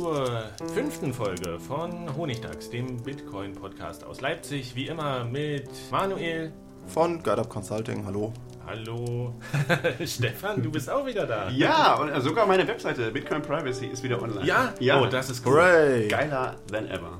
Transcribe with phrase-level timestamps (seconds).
[0.00, 4.74] Zur fünften Folge von Honigdachs, dem Bitcoin-Podcast aus Leipzig.
[4.74, 6.52] Wie immer mit Manuel.
[6.86, 8.32] Von GuideUp Consulting, hallo.
[8.66, 9.34] Hallo.
[10.06, 11.50] Stefan, du bist auch wieder da.
[11.50, 14.46] Ja, und äh, sogar meine Webseite Bitcoin Privacy ist wieder online.
[14.46, 14.72] Ja?
[14.80, 15.02] Ja.
[15.02, 15.52] Oh, das ist cool.
[15.52, 16.08] Hooray!
[16.08, 17.18] Geiler than ever.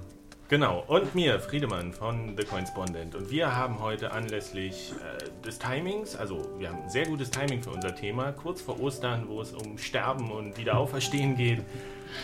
[0.49, 3.15] Genau, und mir, Friedemann von The Coinspondent.
[3.15, 7.63] Und wir haben heute anlässlich äh, des Timings, also wir haben ein sehr gutes Timing
[7.63, 11.63] für unser Thema, kurz vor Ostern, wo es um Sterben und Wiederauferstehen geht,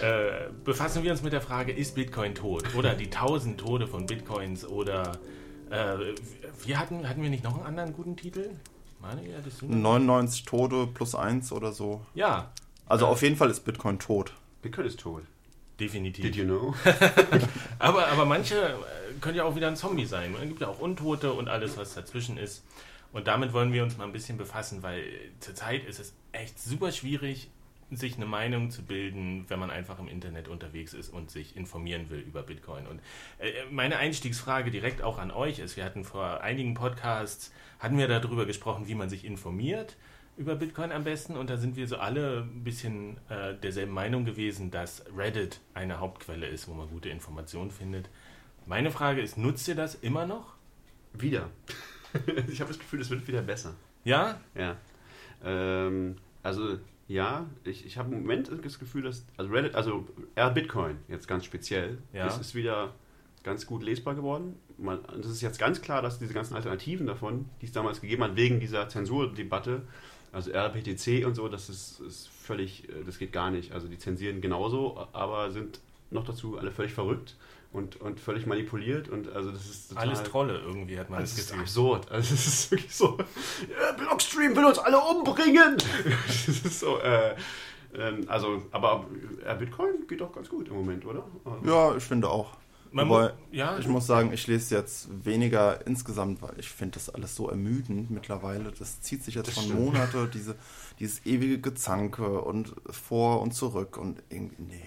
[0.02, 2.74] äh, befassen wir uns mit der Frage, ist Bitcoin tot?
[2.74, 5.18] Oder die tausend Tode von Bitcoins oder
[5.70, 5.96] äh,
[6.64, 8.50] wir hatten, hatten wir nicht noch einen anderen guten Titel?
[9.00, 12.00] Meine, ja, das sind 99 Tote plus 1 oder so.
[12.14, 12.50] ja,
[12.86, 14.32] Also auf jeden Fall ist Bitcoin tot.
[14.62, 15.22] Bitcoin ist tot.
[15.78, 16.24] definitiv.
[16.24, 16.74] Did you know?
[17.78, 18.72] Aber, aber manche äh,
[19.20, 20.34] können ja auch wieder ein Zombie sein.
[20.40, 22.64] Es gibt ja auch Untote und alles, was dazwischen ist.
[23.12, 25.02] Und damit wollen wir uns mal ein bisschen befassen, weil
[25.40, 27.50] zurzeit ist es echt super schwierig,
[27.90, 32.10] sich eine Meinung zu bilden, wenn man einfach im Internet unterwegs ist und sich informieren
[32.10, 32.86] will über Bitcoin.
[32.86, 33.00] Und
[33.38, 38.08] äh, meine Einstiegsfrage direkt auch an euch ist, wir hatten vor einigen Podcasts, hatten wir
[38.08, 39.96] darüber gesprochen, wie man sich informiert
[40.36, 44.26] über Bitcoin am besten und da sind wir so alle ein bisschen äh, derselben Meinung
[44.26, 48.10] gewesen, dass Reddit eine Hauptquelle ist, wo man gute Informationen findet.
[48.66, 50.56] Meine Frage ist, nutzt ihr das immer noch?
[51.20, 51.50] wieder.
[52.48, 53.74] ich habe das Gefühl, es wird wieder besser.
[54.04, 54.40] Ja?
[54.54, 54.76] Ja.
[55.44, 59.24] Ähm, also, ja, ich, ich habe im Moment das Gefühl, dass.
[59.36, 62.24] Also, Reddit, also R Bitcoin jetzt ganz speziell, Ja.
[62.24, 62.94] das ist wieder
[63.42, 64.56] ganz gut lesbar geworden.
[64.76, 68.24] Man, das ist jetzt ganz klar, dass diese ganzen Alternativen davon, die es damals gegeben
[68.24, 69.82] hat, wegen dieser Zensurdebatte,
[70.32, 73.72] also RPTC und so, das ist, ist völlig, äh, das geht gar nicht.
[73.72, 75.80] Also die zensieren genauso, aber sind
[76.10, 77.36] noch dazu alle völlig verrückt
[77.76, 81.30] und, und völlig manipuliert und also das ist total, Alles Trolle irgendwie, hat man das
[81.30, 81.62] das ist Gefühl.
[81.62, 82.10] absurd.
[82.10, 83.18] Also es ist wirklich so,
[83.98, 85.76] Blockstream will uns alle umbringen.
[86.26, 87.34] das ist so, äh,
[87.94, 89.06] ähm, also, aber
[89.44, 91.24] äh, Bitcoin geht doch ganz gut im Moment, oder?
[91.44, 92.56] Also, Ja, ich finde auch.
[92.92, 97.10] Man Wobei, ja, ich muss sagen, ich lese jetzt weniger insgesamt, weil ich finde das
[97.10, 98.72] alles so ermüdend mittlerweile.
[98.78, 99.80] Das zieht sich jetzt Das schon stimmt.
[99.80, 100.56] Monate, diese,
[100.98, 104.82] dieses ewige Gezanke und vor und zurück und irgendwie, nee.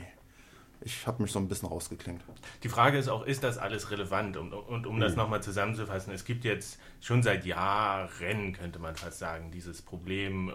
[0.81, 2.23] Ich habe mich so ein bisschen rausgeklingt.
[2.63, 4.37] Die Frage ist auch, ist das alles relevant?
[4.37, 5.17] Und, und um das Mhm.
[5.19, 10.51] nochmal zusammenzufassen, es gibt jetzt schon seit Jahren, könnte man fast sagen, dieses Problem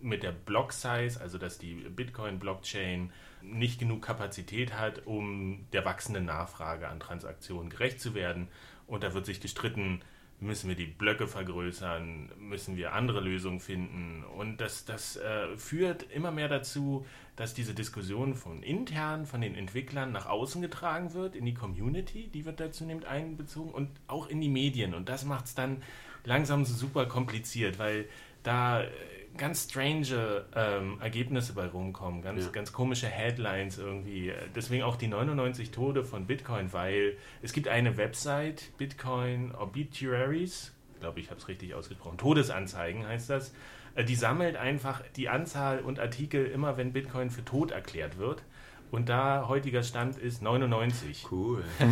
[0.00, 3.12] mit der Block-Size, also dass die Bitcoin-Blockchain
[3.42, 8.48] nicht genug Kapazität hat, um der wachsenden Nachfrage an Transaktionen gerecht zu werden.
[8.86, 10.00] Und da wird sich gestritten,
[10.40, 14.24] müssen wir die Blöcke vergrößern, müssen wir andere Lösungen finden.
[14.24, 17.06] Und das, das äh, führt immer mehr dazu,
[17.36, 22.28] dass diese Diskussion von intern, von den Entwicklern nach außen getragen wird, in die Community,
[22.28, 24.94] die wird da zunehmend einbezogen und auch in die Medien.
[24.94, 25.82] Und das macht es dann
[26.24, 28.06] langsam super kompliziert, weil
[28.42, 28.88] da äh,
[29.36, 32.50] ganz strange ähm, Ergebnisse bei rumkommen, ganz, Ja.
[32.50, 34.32] ganz komische Headlines irgendwie.
[34.54, 41.20] Deswegen auch die 99 Tode von Bitcoin, weil es gibt eine Website, Bitcoin Obituaries, glaube
[41.20, 43.54] ich, habe es richtig ausgesprochen, Todesanzeigen heißt das.
[43.94, 48.42] Äh, Die sammelt einfach die Anzahl und Artikel immer, wenn Bitcoin für tot erklärt wird.
[48.90, 51.26] Und da heutiger Stand ist 99.
[51.30, 51.62] Cool.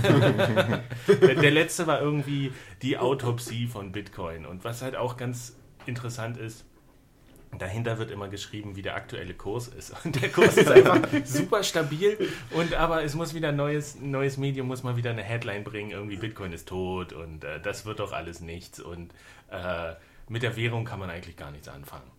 [1.21, 2.53] Der, der letzte war irgendwie
[2.83, 4.45] die Autopsie von Bitcoin.
[4.45, 6.65] Und was halt auch ganz interessant ist,
[7.57, 9.95] dahinter wird immer geschrieben, wie der aktuelle Kurs ist.
[10.05, 12.19] Und der Kurs ist einfach super stabil.
[12.51, 15.91] Und aber es muss wieder ein neues, neues Medium, muss mal wieder eine Headline bringen,
[15.91, 18.81] irgendwie Bitcoin ist tot und äh, das wird doch alles nichts.
[18.81, 19.13] Und
[19.51, 19.95] äh,
[20.29, 22.11] mit der Währung kann man eigentlich gar nichts anfangen.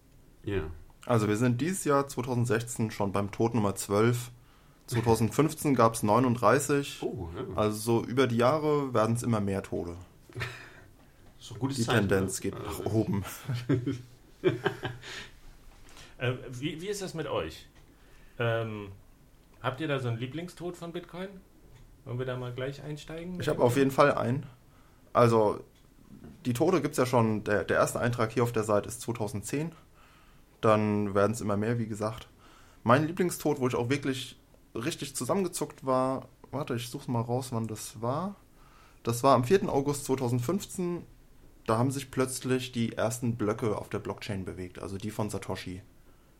[0.43, 0.63] Ja.
[1.05, 4.31] Also wir sind dieses Jahr 2016 schon beim Tod Nummer 12.
[4.87, 7.03] 2015 gab es 39.
[7.03, 7.55] Oh, ja.
[7.55, 9.95] Also so über die Jahre werden es immer mehr Tode.
[11.37, 12.51] So gutes Die Zeichen, Tendenz ne?
[12.51, 13.23] geht nach oben.
[16.17, 17.65] Äh, wie, wie ist das mit euch?
[18.39, 18.89] Ähm,
[19.61, 21.27] Habt ihr da so einen Lieblingstod von Bitcoin?
[22.05, 23.39] Wollen wir da mal gleich einsteigen?
[23.39, 24.45] Ich habe auf jeden Fall einen.
[25.11, 25.59] Also,
[26.45, 27.43] die Tode gibt es ja schon.
[27.43, 29.73] Der, der erste Eintrag hier auf der Seite ist 2010.
[30.61, 32.29] Dann werden es immer mehr, wie gesagt.
[32.83, 34.37] Mein Lieblingstod, wo ich auch wirklich
[34.73, 38.35] richtig zusammengezuckt war, warte, ich suche mal raus, wann das war.
[39.03, 39.67] Das war am 4.
[39.67, 41.03] August 2015.
[41.69, 45.83] Da haben sich plötzlich die ersten Blöcke auf der Blockchain bewegt, also die von Satoshi.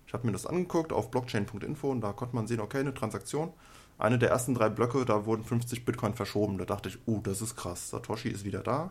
[0.07, 3.53] Ich habe mir das angeguckt auf blockchain.info und da konnte man sehen, okay, eine Transaktion.
[3.99, 6.57] Eine der ersten drei Blöcke, da wurden 50 Bitcoin verschoben.
[6.57, 7.91] Da dachte ich, uh, das ist krass.
[7.91, 8.89] Satoshi ist wieder da.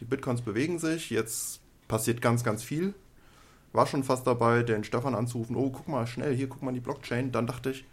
[0.00, 1.10] Die Bitcoins bewegen sich.
[1.10, 2.94] Jetzt passiert ganz, ganz viel.
[3.74, 5.56] War schon fast dabei, den Stefan anzurufen.
[5.56, 7.32] Oh, guck mal, schnell, hier, guck mal die Blockchain.
[7.32, 7.84] Dann dachte ich,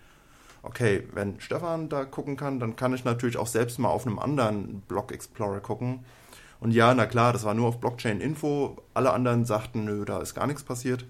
[0.62, 4.20] okay, wenn Stefan da gucken kann, dann kann ich natürlich auch selbst mal auf einem
[4.20, 6.06] anderen Block Explorer gucken.
[6.64, 8.78] Und ja, na klar, das war nur auf Blockchain Info.
[8.94, 11.06] Alle anderen sagten, nö, da ist gar nichts passiert.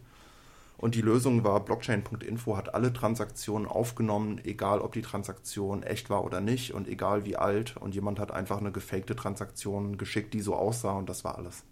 [0.79, 6.25] Und die Lösung war, blockchain.info hat alle Transaktionen aufgenommen, egal ob die Transaktion echt war
[6.25, 7.77] oder nicht und egal wie alt.
[7.77, 11.63] Und jemand hat einfach eine gefakte Transaktion geschickt, die so aussah und das war alles.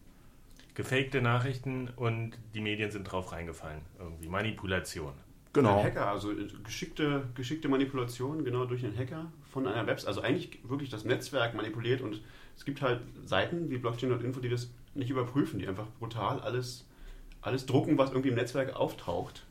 [0.75, 3.81] Gefakte Nachrichten und die Medien sind drauf reingefallen.
[3.99, 5.13] Irgendwie Manipulation.
[5.53, 5.79] Genau.
[5.79, 6.31] Ein Hacker, also
[6.63, 10.07] geschickte, geschickte Manipulation genau durch einen Hacker von einer Website.
[10.07, 12.21] Also eigentlich wirklich das Netzwerk manipuliert und
[12.55, 16.85] es gibt halt Seiten wie blockchain.info, die das nicht überprüfen, die einfach brutal alles,
[17.41, 19.45] alles drucken, was irgendwie im Netzwerk auftaucht.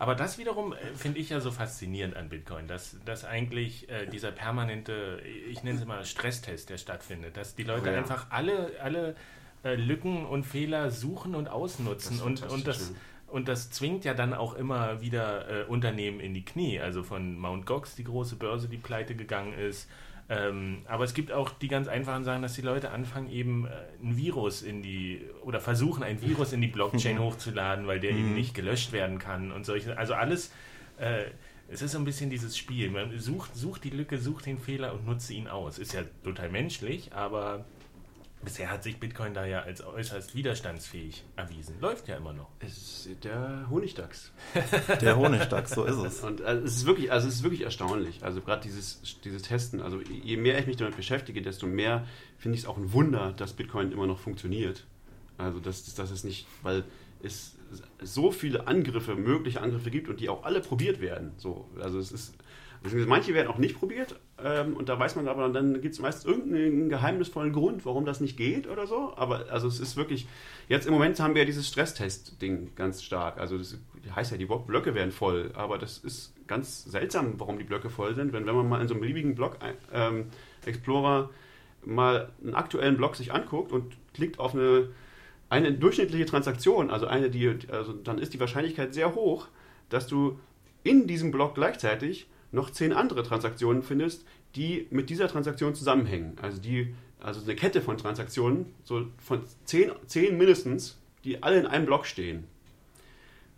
[0.00, 4.06] Aber das wiederum äh, finde ich ja so faszinierend an Bitcoin, dass, dass eigentlich äh,
[4.06, 5.20] dieser permanente,
[5.50, 7.98] ich nenne es mal Stresstest, der stattfindet, dass die Leute oh ja.
[7.98, 9.14] einfach alle, alle
[9.62, 12.94] äh, Lücken und Fehler suchen und ausnutzen und, und das.
[13.26, 16.80] Und das zwingt ja dann auch immer wieder äh, Unternehmen in die Knie.
[16.80, 19.88] Also von Mount Gox, die große Börse, die pleite gegangen ist,
[20.30, 23.70] ähm, aber es gibt auch die ganz einfachen Sachen, dass die Leute anfangen, eben äh,
[24.00, 28.28] ein Virus in die oder versuchen, ein Virus in die Blockchain hochzuladen, weil der eben
[28.28, 28.34] mhm.
[28.34, 29.98] nicht gelöscht werden kann und solche.
[29.98, 30.52] Also alles,
[30.98, 31.24] äh,
[31.68, 32.90] es ist so ein bisschen dieses Spiel.
[32.90, 35.80] Man sucht, sucht die Lücke, sucht den Fehler und nutzt ihn aus.
[35.80, 37.64] Ist ja total menschlich, aber
[38.42, 41.78] Bisher hat sich Bitcoin da ja als äußerst widerstandsfähig erwiesen.
[41.78, 42.48] Läuft ja immer noch.
[42.60, 44.32] Es ist der Honigdachs.
[45.02, 46.24] Der Honigdachs, so ist es.
[46.24, 48.24] Und also es ist wirklich, also es ist wirklich erstaunlich.
[48.24, 52.06] Also gerade dieses, dieses Testen, also je mehr ich mich damit beschäftige, desto mehr
[52.38, 54.86] finde ich es auch ein Wunder, dass Bitcoin immer noch funktioniert.
[55.36, 56.84] Also dass, dass es nicht, weil
[57.22, 57.56] es
[58.02, 61.32] so viele Angriffe, mögliche Angriffe gibt und die auch alle probiert werden.
[61.36, 62.34] So, also es ist
[62.82, 66.24] Manche werden auch nicht probiert ähm, und da weiß man aber, dann gibt es meistens
[66.24, 69.12] irgendeinen geheimnisvollen Grund, warum das nicht geht oder so.
[69.16, 70.26] Aber also es ist wirklich,
[70.68, 73.38] jetzt im Moment haben wir ja dieses Stresstest-Ding ganz stark.
[73.38, 73.78] Also das
[74.14, 78.14] heißt ja, die Blöcke werden voll, aber das ist ganz seltsam, warum die Blöcke voll
[78.14, 78.32] sind.
[78.32, 79.58] Wenn, wenn man mal in so einem beliebigen Block
[79.92, 80.26] ähm,
[80.64, 81.28] Explorer
[81.84, 84.88] mal einen aktuellen Block sich anguckt und klickt auf eine,
[85.50, 89.48] eine durchschnittliche Transaktion, also eine, die, also dann ist die Wahrscheinlichkeit sehr hoch,
[89.90, 90.38] dass du
[90.82, 94.24] in diesem Block gleichzeitig noch zehn andere Transaktionen findest,
[94.56, 96.36] die mit dieser Transaktion zusammenhängen.
[96.40, 101.66] Also die, also eine Kette von Transaktionen, so von zehn, zehn mindestens, die alle in
[101.66, 102.44] einem Block stehen.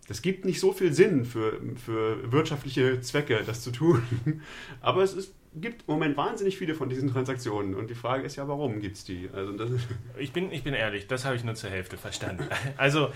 [0.08, 4.02] Das gibt nicht so viel Sinn für, für wirtschaftliche Zwecke, das zu tun.
[4.80, 7.74] Aber es ist, gibt im Moment wahnsinnig viele von diesen Transaktionen.
[7.74, 9.30] Und die Frage ist ja, warum gibt es die?
[9.32, 9.54] Also
[10.18, 12.44] ich, bin, ich bin ehrlich, das habe ich nur zur Hälfte verstanden.
[12.76, 13.12] Also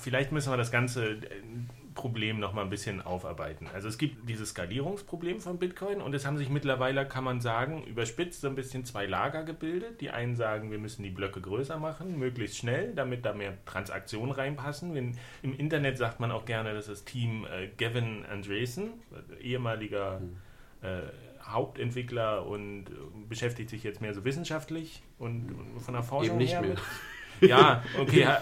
[0.00, 1.18] vielleicht müssen wir das Ganze
[1.98, 3.66] Problem noch mal ein bisschen aufarbeiten.
[3.74, 7.82] Also es gibt dieses Skalierungsproblem von Bitcoin und es haben sich mittlerweile, kann man sagen,
[7.82, 10.00] überspitzt so ein bisschen zwei Lager gebildet.
[10.00, 14.30] Die einen sagen, wir müssen die Blöcke größer machen, möglichst schnell, damit da mehr Transaktionen
[14.30, 14.94] reinpassen.
[14.94, 18.92] Wenn, Im Internet sagt man auch gerne, dass das Team äh, Gavin Andresen,
[19.40, 20.20] ehemaliger
[20.82, 21.00] äh,
[21.42, 22.92] Hauptentwickler und äh,
[23.28, 26.62] beschäftigt sich jetzt mehr so wissenschaftlich und, und von der Forschung Eben nicht her.
[26.62, 26.76] Mehr.
[27.40, 28.26] Ja, okay.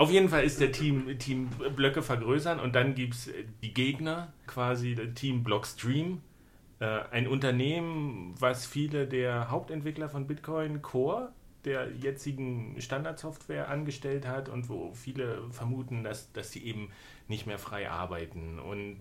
[0.00, 3.30] Auf jeden Fall ist der Team, Team Blöcke vergrößern und dann gibt es
[3.62, 6.22] die Gegner, quasi Team Blockstream,
[6.78, 11.32] äh, ein Unternehmen, was viele der Hauptentwickler von Bitcoin Core,
[11.66, 16.88] der jetzigen Standardsoftware, angestellt hat und wo viele vermuten, dass, dass sie eben
[17.28, 19.00] nicht mehr frei arbeiten und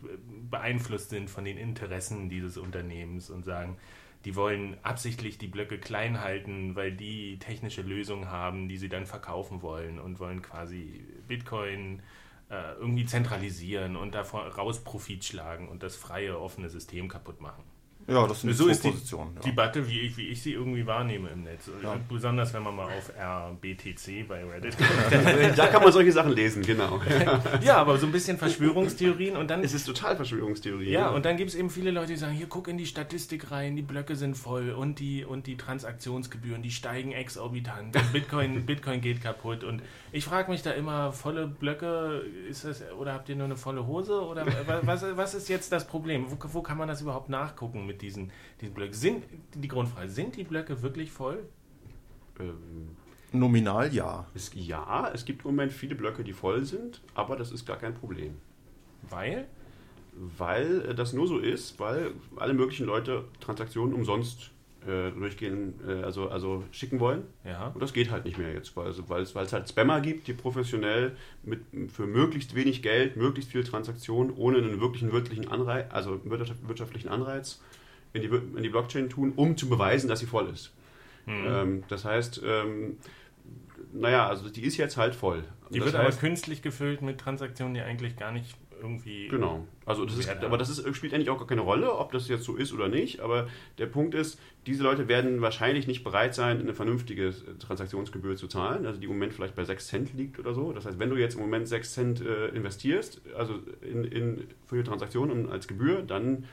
[0.51, 3.77] beeinflusst sind von den Interessen dieses Unternehmens und sagen,
[4.25, 9.05] die wollen absichtlich die Blöcke klein halten, weil die technische Lösungen haben, die sie dann
[9.05, 12.01] verkaufen wollen und wollen quasi Bitcoin
[12.49, 17.63] äh, irgendwie zentralisieren und daraus Profit schlagen und das freie, offene System kaputt machen.
[18.09, 19.31] Ja, das sind so die ist die Positionen.
[19.35, 19.41] Ja.
[19.41, 21.69] Debatte, wie ich, wie ich sie irgendwie wahrnehme im Netz.
[21.83, 21.97] Ja.
[22.07, 24.75] Besonders wenn man mal auf RBTC bei Reddit
[25.55, 26.99] da kann man solche Sachen lesen, genau.
[27.61, 30.89] Ja, aber so ein bisschen Verschwörungstheorien und dann Es ist total Verschwörungstheorie.
[30.89, 33.51] Ja, und dann gibt es eben viele Leute, die sagen, hier guck in die Statistik
[33.51, 39.01] rein, die Blöcke sind voll und die, und die Transaktionsgebühren, die steigen exorbitant, Bitcoin, Bitcoin
[39.01, 39.63] geht kaputt.
[39.63, 43.57] Und ich frage mich da immer, volle Blöcke, ist das, oder habt ihr nur eine
[43.57, 44.21] volle Hose?
[44.21, 46.25] Oder wa- was, was ist jetzt das Problem?
[46.29, 48.93] Wo, wo kann man das überhaupt nachgucken mit diesen, diesen Blöcken?
[48.93, 49.23] Sind,
[49.53, 51.43] die Grundfrage, sind die Blöcke wirklich voll?
[52.39, 52.95] Ähm,
[53.31, 54.25] Nominal ja.
[54.33, 57.77] es, ja, es gibt im Moment viele Blöcke, die voll sind, aber das ist gar
[57.77, 58.35] kein Problem.
[59.09, 59.47] Weil?
[60.37, 64.51] Weil äh, das nur so ist, weil alle möglichen Leute Transaktionen umsonst
[64.87, 67.23] äh, durchgehen, äh, also, also schicken wollen.
[67.43, 67.67] Ja.
[67.67, 70.01] Und das geht halt nicht mehr jetzt, weil, also, weil, es, weil es halt Spammer
[70.01, 75.51] gibt, die professionell mit, für möglichst wenig Geld, möglichst viele Transaktionen ohne einen wirklichen wirtschaftlichen
[75.51, 77.61] Anreiz, also wirtschaft- wirtschaftlichen Anreiz
[78.13, 80.73] in die, in die Blockchain tun, um zu beweisen, dass sie voll ist.
[81.25, 81.45] Hm.
[81.47, 82.97] Ähm, das heißt, ähm,
[83.93, 85.43] naja, also die ist jetzt halt voll.
[85.69, 89.27] Die das wird aber heißt, künstlich gefüllt mit Transaktionen, die eigentlich gar nicht irgendwie.
[89.27, 89.67] Genau.
[89.85, 92.43] Also das ist, aber das ist, spielt eigentlich auch gar keine Rolle, ob das jetzt
[92.43, 93.19] so ist oder nicht.
[93.19, 98.47] Aber der Punkt ist, diese Leute werden wahrscheinlich nicht bereit sein, eine vernünftige Transaktionsgebühr zu
[98.47, 100.73] zahlen, also die im Moment vielleicht bei 6 Cent liegt oder so.
[100.73, 104.77] Das heißt, wenn du jetzt im Moment 6 Cent äh, investierst, also in, in, für
[104.77, 106.45] die Transaktion und als Gebühr, dann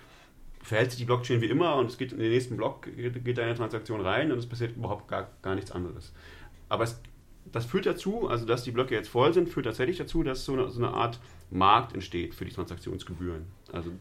[0.62, 3.38] verhält sich die Blockchain wie immer und es geht in den nächsten Block, geht, geht
[3.38, 6.12] deine Transaktion rein und es passiert überhaupt gar, gar nichts anderes.
[6.68, 7.00] Aber es,
[7.52, 10.54] das führt dazu, also dass die Blöcke jetzt voll sind, führt tatsächlich dazu, dass so
[10.54, 13.46] eine, so eine Art Markt entsteht für die Transaktionsgebühren.
[13.72, 13.92] Also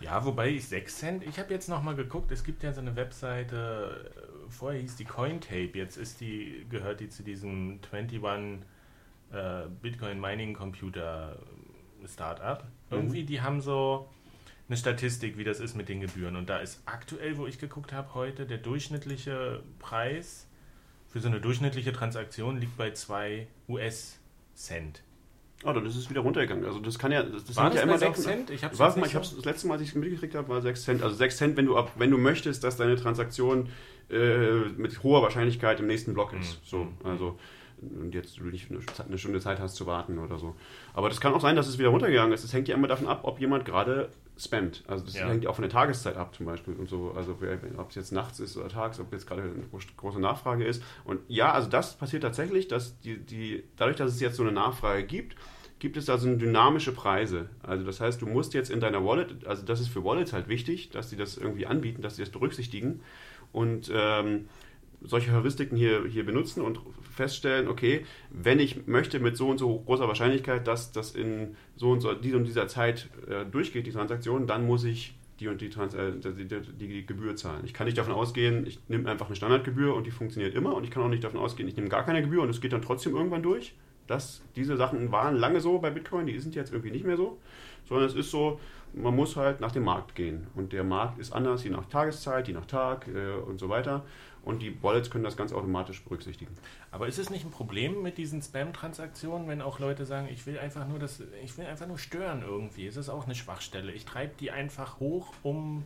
[0.00, 2.96] Ja, wobei ich 6 Cent, ich habe jetzt nochmal geguckt, es gibt ja so eine
[2.96, 8.20] Webseite, äh, vorher hieß die Cointape, jetzt ist die, gehört die zu diesem 21
[9.32, 11.38] äh, Bitcoin Mining Computer
[12.06, 12.64] Startup.
[12.90, 14.08] Irgendwie, die haben so
[14.68, 16.36] eine Statistik, wie das ist mit den Gebühren.
[16.36, 20.46] Und da ist aktuell, wo ich geguckt habe, heute der durchschnittliche Preis
[21.08, 25.02] für so eine durchschnittliche Transaktion liegt bei 2 US-Cent.
[25.64, 26.64] Oh, dann ist es wieder runtergegangen.
[26.64, 28.50] Also das kann ja, das, das War das ja immer 6 davon- Cent?
[28.50, 30.60] Ich hab's Warte mal, ich hab's, das letzte Mal, als ich es mitgekriegt habe, war
[30.60, 31.02] 6 Cent.
[31.02, 33.68] Also 6 Cent, wenn du, ab, wenn du möchtest, dass deine Transaktion
[34.10, 36.56] äh, mit hoher Wahrscheinlichkeit im nächsten Block ist.
[36.56, 36.66] Mhm.
[36.66, 37.38] So, also
[37.80, 40.54] und jetzt du nicht eine, Stunde Zeit hast zu warten oder so.
[40.94, 42.42] Aber das kann auch sein, dass es wieder runtergegangen ist.
[42.44, 44.84] Das hängt ja immer davon ab, ob jemand gerade spammt.
[44.86, 45.28] Also das Ja.
[45.28, 47.12] hängt ja auch von der Tageszeit ab zum Beispiel und so.
[47.14, 47.36] Also
[47.76, 50.82] ob es jetzt nachts ist oder tags, ob jetzt gerade eine gro- große Nachfrage ist.
[51.04, 54.52] Und ja, also das passiert tatsächlich, dass die, die dadurch, dass es jetzt so eine
[54.52, 55.36] Nachfrage gibt,
[55.84, 57.50] gibt es also dynamische Preise.
[57.62, 60.48] Also das heißt, du musst jetzt in deiner Wallet, also das ist für Wallets halt
[60.48, 63.02] wichtig, dass sie das irgendwie anbieten, dass sie das berücksichtigen
[63.52, 64.46] und ähm,
[65.02, 66.80] solche Heuristiken hier, hier benutzen und
[67.14, 71.90] feststellen, okay, wenn ich möchte mit so und so großer Wahrscheinlichkeit, dass das in so
[71.90, 75.60] und so dieser und dieser Zeit äh, durchgeht, die Transaktion, dann muss ich die und
[75.60, 77.60] die, Trans äh, die, die, die Gebühr zahlen.
[77.66, 80.84] Ich kann nicht davon ausgehen, ich nehme einfach eine Standardgebühr und die funktioniert immer und
[80.84, 82.80] ich kann auch nicht davon ausgehen, ich nehme gar keine Gebühr und es geht dann
[82.80, 83.74] trotzdem irgendwann durch.
[84.06, 87.38] Das, diese Sachen waren lange so bei Bitcoin, die sind jetzt irgendwie nicht mehr so,
[87.88, 88.60] sondern es ist so,
[88.92, 90.46] man muss halt nach dem Markt gehen.
[90.54, 94.04] Und der Markt ist anders, je nach Tageszeit, je nach Tag äh, und so weiter.
[94.44, 96.54] Und die Wallets können das ganz automatisch berücksichtigen.
[96.90, 100.58] Aber ist es nicht ein Problem mit diesen Spam-Transaktionen, wenn auch Leute sagen, ich will
[100.58, 102.86] einfach nur das, ich will einfach nur stören irgendwie?
[102.86, 103.92] Ist das auch eine Schwachstelle?
[103.92, 105.84] Ich treibe die einfach hoch, um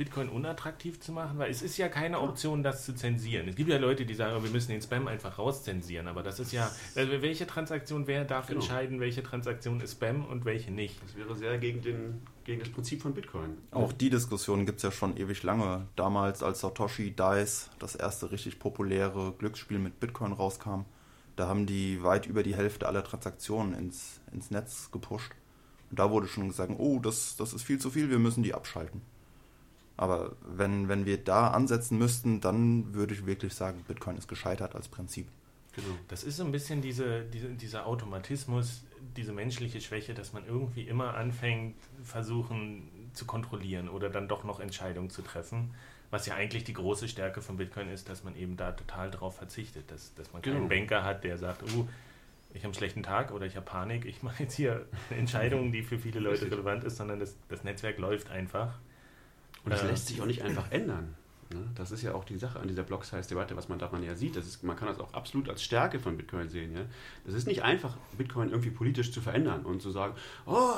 [0.00, 3.48] Bitcoin unattraktiv zu machen, weil es ist ja keine Option, das zu zensieren.
[3.48, 6.52] Es gibt ja Leute, die sagen, wir müssen den Spam einfach rauszensieren, aber das ist
[6.52, 8.60] ja, also welche Transaktion, wer darf Genau.
[8.60, 11.02] entscheiden, welche Transaktion ist Spam und welche nicht?
[11.02, 13.58] Das wäre sehr gegen, den, gegen das Prinzip von Bitcoin.
[13.72, 15.86] Auch die Diskussion gibt es ja schon ewig lange.
[15.96, 20.86] Damals, als Satoshi Dice, das erste richtig populäre Glücksspiel mit Bitcoin rauskam,
[21.36, 25.32] da haben die weit über die Hälfte aller Transaktionen ins, ins Netz gepusht.
[25.90, 28.54] Und da wurde schon gesagt, oh, das, das ist viel zu viel, wir müssen die
[28.54, 29.02] abschalten.
[30.00, 34.74] Aber wenn, wenn wir da ansetzen müssten, dann würde ich wirklich sagen, Bitcoin ist gescheitert
[34.74, 35.28] als Prinzip.
[35.76, 35.94] Genau.
[36.08, 38.82] Das ist so ein bisschen diese, diese, dieser Automatismus,
[39.14, 44.58] diese menschliche Schwäche, dass man irgendwie immer anfängt, versuchen zu kontrollieren oder dann doch noch
[44.58, 45.74] Entscheidungen zu treffen.
[46.10, 49.36] Was ja eigentlich die große Stärke von Bitcoin ist, dass man eben da total drauf
[49.36, 49.90] verzichtet.
[49.90, 50.68] Dass, dass man keinen Genau.
[50.68, 51.86] Banker hat, der sagt, uh,
[52.54, 55.72] ich habe einen schlechten Tag oder ich habe Panik, ich mache jetzt hier eine Entscheidung,
[55.72, 56.52] die für viele Leute Richtig.
[56.52, 58.78] relevant ist, sondern das, das Netzwerk läuft einfach.
[59.64, 61.14] Und das Äh, lässt sich auch nicht einfach ändern.
[61.52, 61.60] Ne?
[61.74, 64.36] Das ist ja auch die Sache an dieser Block-Size-Debatte, was man daran ja sieht.
[64.36, 66.74] Das ist, man kann das auch absolut als Stärke von Bitcoin sehen.
[66.74, 66.82] Ja?
[67.24, 70.14] Das ist nicht einfach, Bitcoin irgendwie politisch zu verändern und zu sagen,
[70.46, 70.74] oh,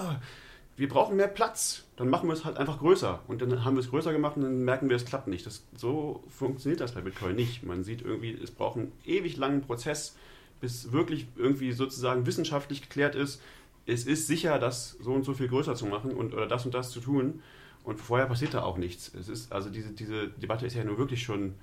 [0.76, 3.20] wir brauchen mehr Platz, dann machen wir es halt einfach größer.
[3.28, 5.44] Und dann haben wir es größer gemacht und dann merken wir, es klappt nicht.
[5.44, 7.62] Das, so funktioniert das bei Bitcoin nicht.
[7.62, 10.16] Man sieht irgendwie, es braucht einen ewig langen Prozess,
[10.60, 13.42] bis wirklich irgendwie sozusagen wissenschaftlich geklärt ist,
[13.84, 16.72] es ist sicher, das so und so viel größer zu machen und oder das und
[16.72, 17.42] das zu tun.
[17.84, 19.12] Und vorher passiert da auch nichts.
[19.14, 21.54] Es ist, also diese, diese Debatte ist ja nun wirklich schon,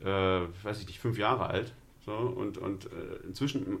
[0.00, 1.72] äh, weiß ich nicht, fünf Jahre alt.
[2.04, 3.78] So, und und äh, inzwischen,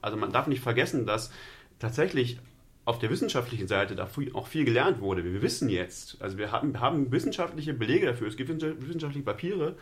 [0.00, 1.32] also man darf nicht vergessen, dass
[1.80, 2.38] tatsächlich
[2.84, 5.22] auf der wissenschaftlichen Seite da auch viel gelernt wurde.
[5.22, 9.76] Wir wissen jetzt, also wir haben, haben wissenschaftliche Belege dafür, es gibt wissenschaftliche Papiere,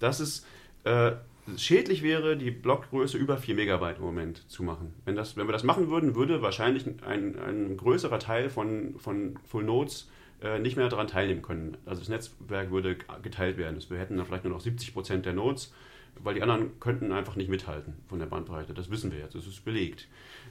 [0.00, 0.44] dass es
[0.84, 1.12] äh,
[1.56, 4.92] schädlich wäre, die Blockgröße über 4 Megabyte im Moment zu machen.
[5.04, 9.38] Wenn, das, wenn wir das machen würden, würde wahrscheinlich ein, ein größerer Teil von, von
[9.44, 10.08] Full Nodes
[10.42, 11.76] äh, nicht mehr daran teilnehmen können.
[11.84, 13.82] Also das Netzwerk würde geteilt werden.
[13.88, 15.72] Wir hätten dann vielleicht nur noch 70 Prozent der Nodes,
[16.22, 18.74] weil die anderen könnten einfach nicht mithalten von der Bandbreite.
[18.74, 20.08] Das wissen wir jetzt, das ist belegt.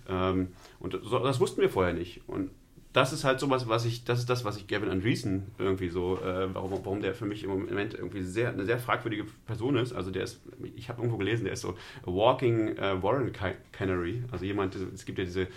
[0.07, 2.21] Ähm, und das, das wussten wir vorher nicht.
[2.27, 2.51] Und
[2.93, 6.19] das ist halt sowas, was ich, das ist das, was ich Gavin Andreessen irgendwie so,
[6.19, 9.93] äh, warum, warum der für mich im Moment irgendwie sehr, eine sehr fragwürdige Person ist.
[9.93, 10.41] Also der ist,
[10.75, 13.31] ich habe irgendwo gelesen, der ist so a walking uh, Warren
[13.71, 14.23] Canary.
[14.31, 15.47] Also jemand, es gibt ja diese äh,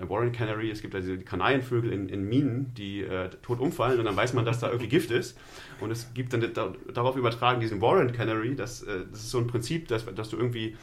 [0.00, 4.04] Warren Canary, es gibt ja diese Kanarienvögel in, in Minen, die äh, tot umfallen und
[4.04, 5.36] dann weiß man, dass da irgendwie Gift ist.
[5.80, 9.38] Und es gibt dann da, darauf übertragen diesen Warren Canary, das, äh, das ist so
[9.38, 10.76] ein Prinzip, dass, dass du irgendwie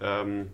[0.00, 0.48] ähm,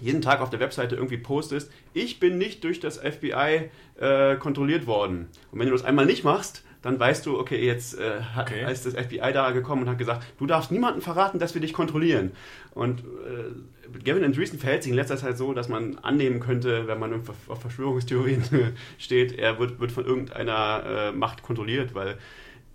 [0.00, 4.86] jeden Tag auf der Webseite irgendwie postest, ich bin nicht durch das FBI äh, kontrolliert
[4.86, 5.28] worden.
[5.50, 8.70] Und wenn du das einmal nicht machst, dann weißt du, okay, jetzt äh, okay.
[8.70, 11.72] ist das FBI da gekommen und hat gesagt, du darfst niemandem verraten, dass wir dich
[11.72, 12.32] kontrollieren.
[12.74, 16.98] Und äh, Gavin Andreessen verhält sich in letzter Zeit so, dass man annehmen könnte, wenn
[16.98, 18.42] man auf Verschwörungstheorien
[18.98, 22.18] steht, er wird, wird von irgendeiner äh, Macht kontrolliert, weil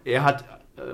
[0.04, 0.44] er hat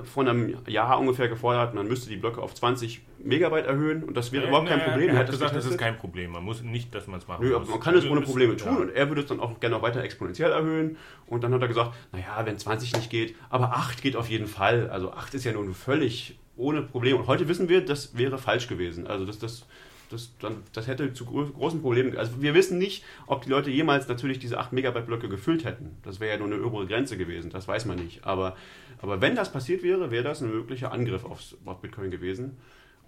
[0.04, 4.32] vor einem Jahr ungefähr gefordert, man müsste die Blöcke auf 20 Megabyte erhöhen und das
[4.32, 5.10] wäre ja, überhaupt kein Problem.
[5.10, 6.32] Er hat gesagt, das ist kein Problem.
[6.32, 7.68] Man muss nicht, dass man es machen Nö, muss.
[7.68, 8.78] Man kann es ohne Probleme tun ja.
[8.78, 10.96] und er würde es dann auch gerne noch weiter exponentiell erhöhen.
[11.26, 14.46] Und dann hat er gesagt, naja, wenn 20 nicht geht, aber 8 geht auf jeden
[14.46, 14.90] Fall.
[14.90, 17.18] Also 8 ist ja nun völlig ohne Probleme.
[17.18, 19.06] Und heute wissen wir, das wäre falsch gewesen.
[19.06, 19.66] Also das, das,
[20.08, 22.16] das, dann, das hätte zu großen Problemen.
[22.16, 25.96] Also wir wissen nicht, ob die Leute jemals natürlich diese 8 Megabyte Blöcke gefüllt hätten.
[26.02, 27.50] Das wäre ja nur eine obere Grenze gewesen.
[27.50, 28.24] Das weiß man nicht.
[28.24, 28.56] Aber,
[29.00, 32.56] aber wenn das passiert wäre, wäre das ein möglicher Angriff aufs, auf Bitcoin gewesen.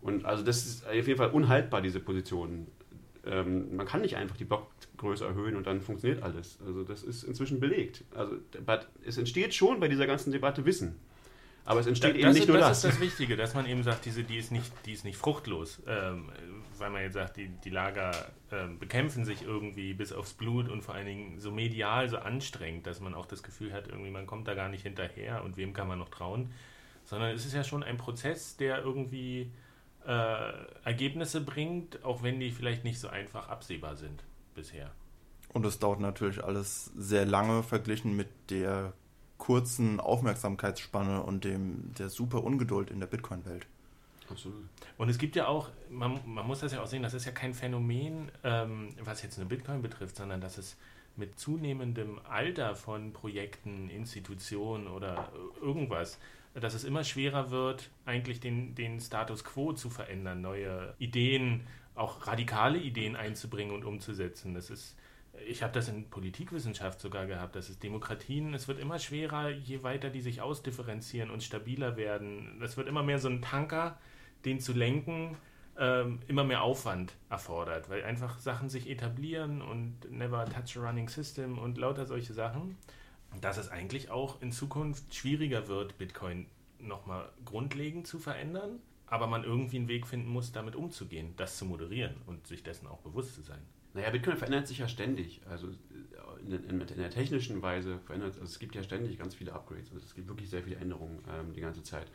[0.03, 2.67] Und also das ist auf jeden Fall unhaltbar, diese Position.
[3.27, 6.59] Ähm, man kann nicht einfach die Blockgröße erhöhen und dann funktioniert alles.
[6.65, 8.05] Also das ist inzwischen belegt.
[8.15, 8.37] Also
[9.05, 10.97] es entsteht schon bei dieser ganzen Debatte Wissen.
[11.65, 12.69] Aber es entsteht das, eben nicht ist, nur das.
[12.69, 15.17] Das ist das Wichtige, dass man eben sagt, diese, die, ist nicht, die ist nicht
[15.17, 15.83] fruchtlos.
[15.87, 16.31] Ähm,
[16.81, 18.13] weil man jetzt sagt, die, die Lager
[18.51, 22.87] äh, bekämpfen sich irgendwie bis aufs Blut und vor allen Dingen so medial, so anstrengend,
[22.87, 25.73] dass man auch das Gefühl hat, irgendwie man kommt da gar nicht hinterher und wem
[25.73, 26.51] kann man noch trauen.
[27.05, 29.53] Sondern es ist ja schon ein Prozess, der irgendwie
[30.07, 30.53] äh,
[30.85, 34.91] Ergebnisse bringt, auch wenn die vielleicht nicht so einfach absehbar sind bisher.
[35.53, 38.93] Und es dauert natürlich alles sehr lange verglichen mit der
[39.39, 43.67] kurzen Aufmerksamkeitsspanne und dem der super Ungeduld in der Bitcoin-Welt.
[44.31, 44.65] Absolut.
[44.97, 47.33] Und es gibt ja auch, man, man, muss das ja auch sehen, das ist ja
[47.33, 50.77] kein Phänomen, ähm, was jetzt eine Bitcoin betrifft, sondern dass es
[51.17, 56.19] mit zunehmendem Alter von Projekten, Institutionen oder irgendwas
[56.55, 62.27] dass es immer schwerer wird, eigentlich den, den Status quo zu verändern, neue Ideen, auch
[62.27, 64.55] radikale Ideen einzubringen und umzusetzen.
[64.55, 64.97] Das ist,
[65.47, 69.83] ich habe das in Politikwissenschaft sogar gehabt, dass es Demokratien, es wird immer schwerer, je
[69.83, 72.59] weiter die sich ausdifferenzieren und stabiler werden.
[72.59, 73.99] Das wird immer mehr so ein Tanker,
[74.45, 75.37] den zu lenken,
[75.79, 81.09] ähm, immer mehr Aufwand erfordert, weil einfach Sachen sich etablieren und never touch a running
[81.09, 82.77] system und lauter solche Sachen
[83.41, 86.47] dass es eigentlich auch in Zukunft schwieriger wird, Bitcoin
[86.79, 91.65] nochmal grundlegend zu verändern, aber man irgendwie einen Weg finden muss, damit umzugehen, das zu
[91.65, 93.61] moderieren und sich dessen auch bewusst zu sein.
[93.93, 95.41] Naja, Bitcoin verändert sich ja ständig.
[95.49, 95.69] Also
[96.47, 99.91] in, in, in der technischen Weise verändert also es gibt ja ständig ganz viele Upgrades.
[99.93, 102.07] Also es gibt wirklich sehr viele Änderungen ähm, die ganze Zeit.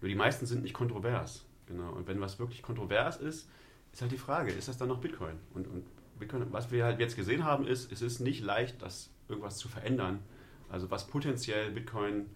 [0.00, 1.44] Nur die meisten sind nicht kontrovers.
[1.66, 1.92] Genau.
[1.92, 3.48] Und wenn was wirklich kontrovers ist,
[3.92, 5.38] ist halt die Frage, ist das dann noch Bitcoin?
[5.54, 5.84] Und, und
[6.18, 9.68] Bitcoin, was wir halt jetzt gesehen haben, ist, es ist nicht leicht, das irgendwas zu
[9.68, 10.20] verändern,
[10.68, 12.26] also was potenziell Bitcoin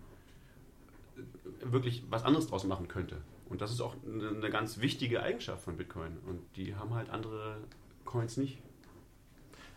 [1.16, 3.20] äh, wirklich was anderes draus machen könnte.
[3.48, 6.18] Und das ist auch eine ganz wichtige Eigenschaft von Bitcoin.
[6.26, 7.56] Und die haben halt andere
[8.04, 8.58] Coins nicht.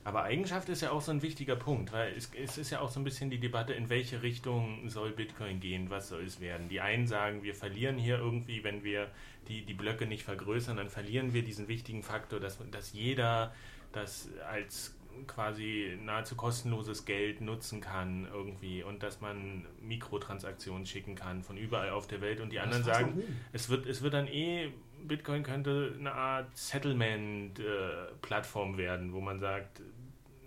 [0.04, 2.90] Aber Eigenschaft ist ja auch so ein wichtiger Punkt, weil es, es, ist ja auch
[2.90, 6.70] so ein bisschen die Debatte, in welche Richtung soll Bitcoin gehen, was soll es werden.
[6.70, 9.10] Die einen sagen, wir verlieren hier irgendwie, wenn wir
[9.48, 13.54] die, die Blöcke nicht vergrößern, dann verlieren wir diesen wichtigen Faktor, dass, dass jeder
[13.92, 14.96] das als
[15.28, 21.90] quasi nahezu kostenloses Geld nutzen kann irgendwie und dass man Mikrotransaktionen schicken kann von überall
[21.92, 24.72] auf der Welt und die anderen sagen, es wird, es wird dann eh,
[25.08, 29.82] Bitcoin könnte eine Art Settlement-Plattform äh, werden, wo man sagt,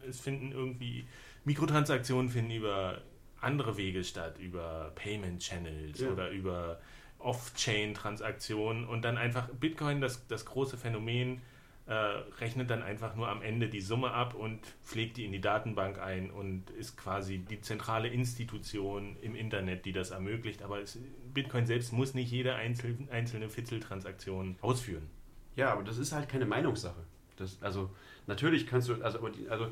[0.08, 1.06] es finden irgendwie,
[1.44, 3.02] Mikrotransaktionen finden über
[3.40, 6.10] andere Wege statt, über Payment Channels ja.
[6.10, 6.78] oder über
[7.18, 11.40] Off-Chain-Transaktionen und dann einfach Bitcoin, das, das große Phänomen,
[11.86, 15.40] äh, rechnet dann einfach nur am Ende die Summe ab und pflegt die in die
[15.40, 20.62] Datenbank ein und ist quasi die zentrale Institution im Internet, die das ermöglicht.
[20.62, 20.98] Aber es,
[21.34, 25.08] Bitcoin selbst muss nicht jede einzel, einzelne Fitzeltransaktion ausführen.
[25.56, 27.04] Ja, aber das ist halt keine Meinungssache.
[27.36, 27.90] Das, also
[28.26, 29.18] natürlich kannst du, also,
[29.48, 29.66] also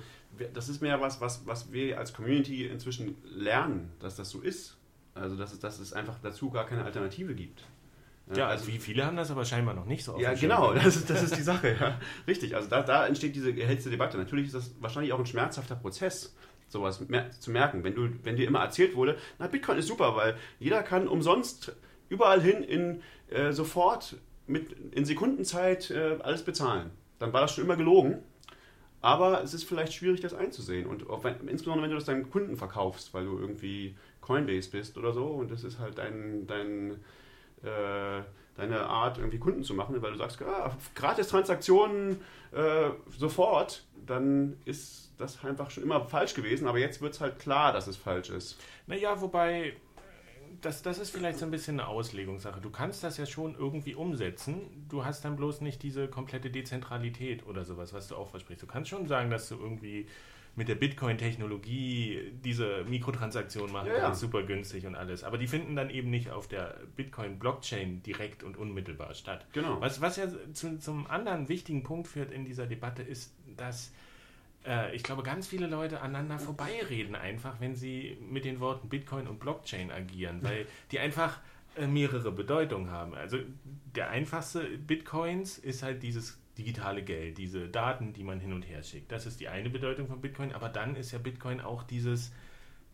[0.52, 4.76] das ist mehr was, was, was wir als Community inzwischen lernen, dass das so ist.
[5.14, 7.64] Also dass es, dass es einfach dazu gar keine Alternative gibt.
[8.34, 10.18] Ja, also wie viele haben das aber scheinbar noch nicht so.
[10.18, 11.76] Ja, genau, das ist, das ist die Sache.
[11.78, 12.00] Ja.
[12.26, 14.16] Richtig, also da, da entsteht diese erhitzte Debatte.
[14.16, 16.34] Natürlich ist das wahrscheinlich auch ein schmerzhafter Prozess,
[16.72, 17.84] sowas mer zu merken.
[17.84, 21.76] Wenn, du, wenn dir immer erzählt wurde, na, Bitcoin ist super, weil jeder kann umsonst
[22.08, 26.90] überall hin in äh, sofort mit, in Sekundenzeit äh, alles bezahlen.
[27.18, 28.18] Dann war das schon immer gelogen.
[29.00, 30.86] Aber es ist vielleicht schwierig, das einzusehen.
[30.86, 35.12] Und wenn, insbesondere, wenn du das deinen Kunden verkaufst, weil du irgendwie Coinbase bist oder
[35.12, 37.00] so und das ist halt dein, dein
[37.64, 38.22] äh,
[38.56, 42.20] deine Art, irgendwie Kunden zu machen, weil du sagst, ah, gratis Transaktionen
[42.52, 47.38] äh, sofort, dann ist das einfach schon immer falsch gewesen, aber jetzt wird es halt
[47.38, 48.58] klar, dass es falsch ist.
[48.86, 49.74] Naja, wobei,
[50.60, 52.60] das, das ist vielleicht so ein bisschen eine Auslegungssache.
[52.60, 54.86] Du kannst das ja schon irgendwie umsetzen.
[54.88, 58.62] Du hast dann bloß nicht diese komplette Dezentralität oder sowas, was du auch versprichst.
[58.62, 60.06] Du kannst schon sagen, dass du irgendwie
[60.54, 64.14] mit der Bitcoin-Technologie diese Mikrotransaktion machen Ja, ja.
[64.14, 65.24] super günstig und alles.
[65.24, 69.46] Aber die finden dann eben nicht auf der Bitcoin-Blockchain direkt und unmittelbar statt.
[69.52, 69.80] Genau.
[69.80, 73.92] Was, was ja zu, zum anderen wichtigen Punkt führt in dieser Debatte ist, dass
[74.66, 79.26] äh, ich glaube, ganz viele Leute aneinander vorbeireden einfach, wenn sie mit den Worten Bitcoin
[79.26, 81.40] und Blockchain agieren, weil die einfach
[81.76, 83.14] äh, mehrere Bedeutungen haben.
[83.14, 83.38] Also
[83.94, 88.82] der einfachste Bitcoins ist halt dieses digitale Geld, diese Daten, die man hin und her
[88.82, 89.10] schickt.
[89.10, 92.32] Das ist die eine Bedeutung von Bitcoin, aber dann ist ja Bitcoin auch dieses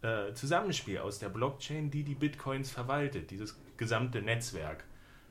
[0.02, 4.84] äh, Zusammenspiel aus der Blockchain, die die Bitcoins verwaltet, dieses gesamte Netzwerk.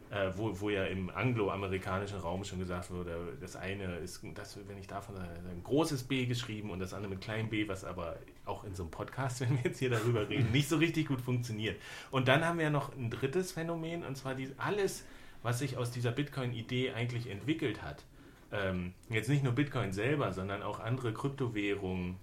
[0.10, 4.78] Äh, wo, wo ja im angloamerikanischen Raum schon gesagt wurde, das eine ist, das, wenn
[4.78, 8.16] ich davon ein großes B geschrieben und das andere mit kleinem b, was aber
[8.46, 11.20] auch in so einem Podcast, wenn wir jetzt hier darüber reden, nicht so richtig gut
[11.20, 11.76] funktioniert.
[12.10, 15.04] Und dann haben wir noch ein drittes Phänomen, und zwar die, alles,
[15.44, 18.06] was sich aus dieser Bitcoin-Idee eigentlich entwickelt hat.
[18.54, 22.16] Ähm, jetzt nicht nur Bitcoin selber, sondern auch andere Kryptowährungen,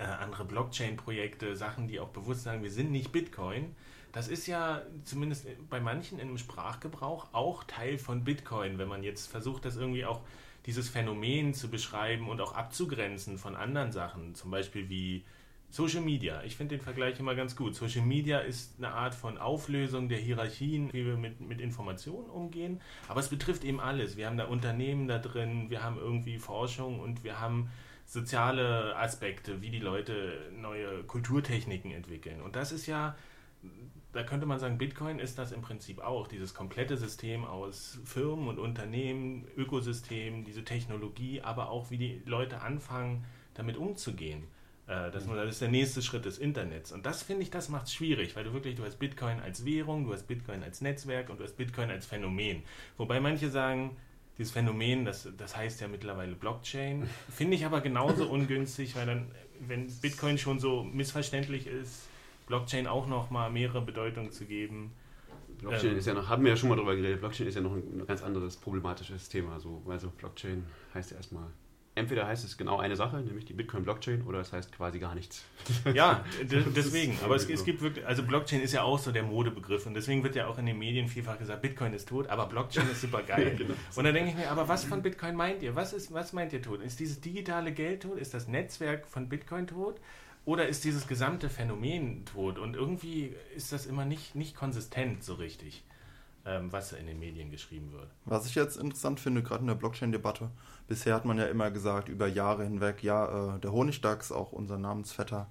[0.00, 3.74] äh, andere Blockchain-Projekte, Sachen, die auch bewusst sagen, wir sind nicht Bitcoin.
[4.12, 9.30] Das ist ja zumindest bei manchen im Sprachgebrauch auch Teil von Bitcoin, wenn man jetzt
[9.30, 10.22] versucht, das irgendwie auch
[10.66, 15.24] dieses Phänomen zu beschreiben und auch abzugrenzen von anderen Sachen, zum Beispiel wie
[15.70, 16.42] Social Media.
[16.42, 17.76] Ich finde den Vergleich immer ganz gut.
[17.76, 22.80] Social Media ist eine Art von Auflösung der Hierarchien, wie wir mit, mit Informationen umgehen,
[23.06, 24.16] aber es betrifft eben alles.
[24.16, 27.70] Wir haben da Unternehmen da drin, wir haben irgendwie Forschung und wir haben
[28.10, 32.40] soziale Aspekte, wie die Leute neue Kulturtechniken entwickeln.
[32.40, 33.14] Und das ist ja
[34.12, 38.48] da könnte man sagen, Bitcoin ist das im Prinzip auch, dieses komplette System aus Firmen
[38.48, 44.44] und Unternehmen, Ökosystem, diese Technologie, aber auch wie die Leute anfangen, damit umzugehen.
[44.88, 46.90] Äh, Das, das ist der nächste Schritt des Internets.
[46.90, 49.64] Und das finde ich, das macht es schwierig, weil du wirklich, du hast Bitcoin als
[49.64, 52.64] Währung, du hast Bitcoin als Netzwerk und du hast Bitcoin als Phänomen.
[52.96, 53.96] Wobei manche sagen,
[54.38, 59.30] dieses Phänomen, das, das heißt ja mittlerweile Blockchain, finde ich aber genauso ungünstig, weil dann,
[59.60, 62.08] wenn Bitcoin schon so missverständlich ist,
[62.46, 64.92] Blockchain auch noch mal mehrere Bedeutungen zu geben.
[65.58, 65.98] Blockchain Ähm.
[65.98, 68.06] ist ja noch, haben wir ja schon mal drüber geredet, Blockchain ist ja noch ein
[68.06, 69.60] ganz anderes problematisches Thema.
[69.60, 70.64] So, also Blockchain
[70.94, 71.48] heißt ja erstmal,
[72.00, 75.44] entweder heißt es genau eine Sache, nämlich die Bitcoin-Blockchain, oder es heißt quasi gar nichts.
[75.94, 77.18] Ja, deswegen.
[77.24, 80.22] Aber es, es gibt wirklich, also Blockchain ist ja auch so der Modebegriff und deswegen
[80.22, 83.22] wird ja auch in den Medien vielfach gesagt, Bitcoin ist tot, aber Blockchain ist super
[83.22, 83.56] geil.
[83.60, 83.74] Genau.
[83.96, 85.74] Und dann denke ich mir, aber was von Bitcoin meint ihr?
[85.74, 86.80] Was, ist, was meint ihr tot?
[86.82, 88.18] Ist dieses digitale Geld tot?
[88.18, 90.00] Ist das Netzwerk von Bitcoin tot?
[90.44, 92.58] Oder ist dieses gesamte Phänomen tot?
[92.58, 95.84] Und irgendwie ist das immer nicht, nicht konsistent so richtig,
[96.44, 98.08] was in den Medien geschrieben wird.
[98.24, 100.50] Was ich jetzt interessant finde, gerade in der Blockchain-Debatte,
[100.88, 104.78] bisher hat man ja immer gesagt, über Jahre hinweg, ja, äh, der Honigdachs, auch unser
[104.78, 105.48] Namensvetter,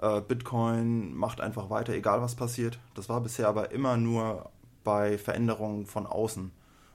[0.00, 2.78] äh, Bitcoin macht einfach weiter, egal was passiert.
[2.94, 4.50] Das war bisher aber immer nur
[4.82, 6.50] bei Veränderungen von außen.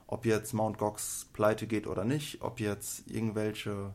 [0.08, 0.78] Ob jetzt Mt.
[0.78, 3.92] Gox pleite geht oder nicht, ob jetzt irgendwelche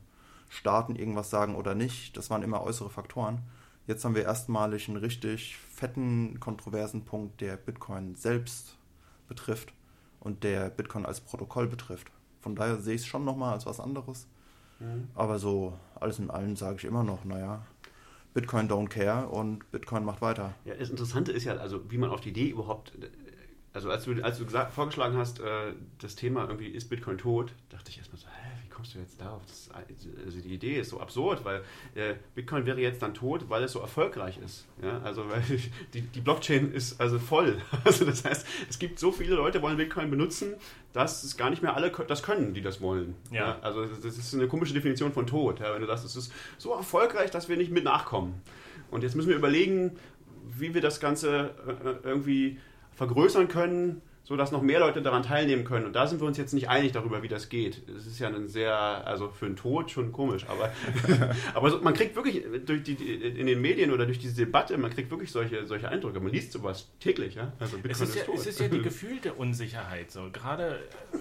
[0.50, 3.40] Staaten irgendwas sagen oder nicht, das waren immer äußere Faktoren.
[3.88, 8.78] Jetzt haben wir erstmalig einen richtig fetten, kontroversen Punkt, der Bitcoin selbst
[9.32, 9.74] betrifft
[10.20, 12.12] und der Bitcoin als Protokoll betrifft.
[12.42, 14.28] Von daher sehe ich es schon nochmal als was anderes.
[15.16, 17.64] Aber so alles in allem sage ich immer noch, naja,
[18.34, 20.56] Bitcoin don't care und Bitcoin macht weiter.
[20.66, 22.94] Ja, das Interessante ist ja, also wie man auf die Idee überhaupt,
[23.74, 27.54] also als du, als du gesagt, vorgeschlagen hast, äh, das Thema irgendwie ist Bitcoin tot,
[27.70, 29.44] dachte ich erstmal so, hä, kommst du jetzt darauf?
[29.46, 29.70] Das,
[30.26, 31.62] also die Idee ist so absurd, weil
[31.94, 34.66] äh, Bitcoin wäre jetzt dann tot, weil es so erfolgreich ist.
[34.82, 35.00] Ja?
[35.04, 35.44] Also weil
[35.94, 37.62] die, die Blockchain ist also voll.
[37.84, 40.56] Also das heißt, es gibt so viele Leute, wollen Bitcoin benutzen,
[40.94, 43.16] dass es gar nicht mehr alle das können, die das wollen.
[43.30, 43.38] Ja.
[43.38, 43.60] ja?
[43.62, 45.60] Also das ist eine komische Definition von Tod.
[45.60, 45.74] Ja?
[45.74, 48.42] Wenn du sagst, es ist so erfolgreich, dass wir nicht mit nachkommen.
[48.90, 49.98] Und jetzt müssen wir überlegen,
[50.44, 51.52] wie wir das Ganze
[51.84, 52.60] äh, irgendwie
[52.94, 55.86] vergrößern können, sodass noch mehr Leute daran teilnehmen können.
[55.86, 57.88] Und da sind wir uns jetzt nicht einig darüber, wie das geht.
[57.90, 60.72] Es ist ja ein sehr, also für einen Tod schon komisch, aber,
[61.54, 64.92] aber so, man kriegt wirklich durch die, in den Medien oder durch diese Debatte, man
[64.92, 66.20] kriegt wirklich solche, solche Eindrücke.
[66.20, 67.36] Man liest sowas täglich.
[67.36, 67.54] Ja?
[67.60, 70.12] Also es, ist, ist ja, es ist ja die gefühlte Unsicherheit.
[70.12, 70.30] So.
[70.32, 70.80] Gerade
[71.14, 71.18] äh,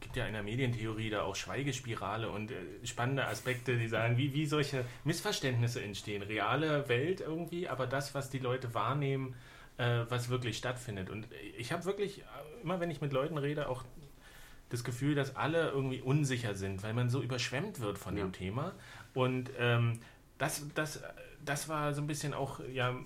[0.00, 4.34] gibt ja in der Medientheorie da auch Schweigespirale und äh, spannende Aspekte, die sagen, wie,
[4.34, 6.22] wie solche Missverständnisse entstehen.
[6.22, 9.34] Reale Welt irgendwie, aber das, was die Leute wahrnehmen,
[9.78, 11.10] äh, was wirklich stattfindet.
[11.10, 12.24] Und ich habe wirklich, äh,
[12.62, 13.84] immer wenn ich mit Leuten rede, auch
[14.70, 18.24] das Gefühl, dass alle irgendwie unsicher sind, weil man so überschwemmt wird von ja.
[18.24, 18.72] dem Thema.
[19.12, 20.00] Und ähm,
[20.38, 21.02] das, das,
[21.44, 22.96] das war so ein bisschen auch ja,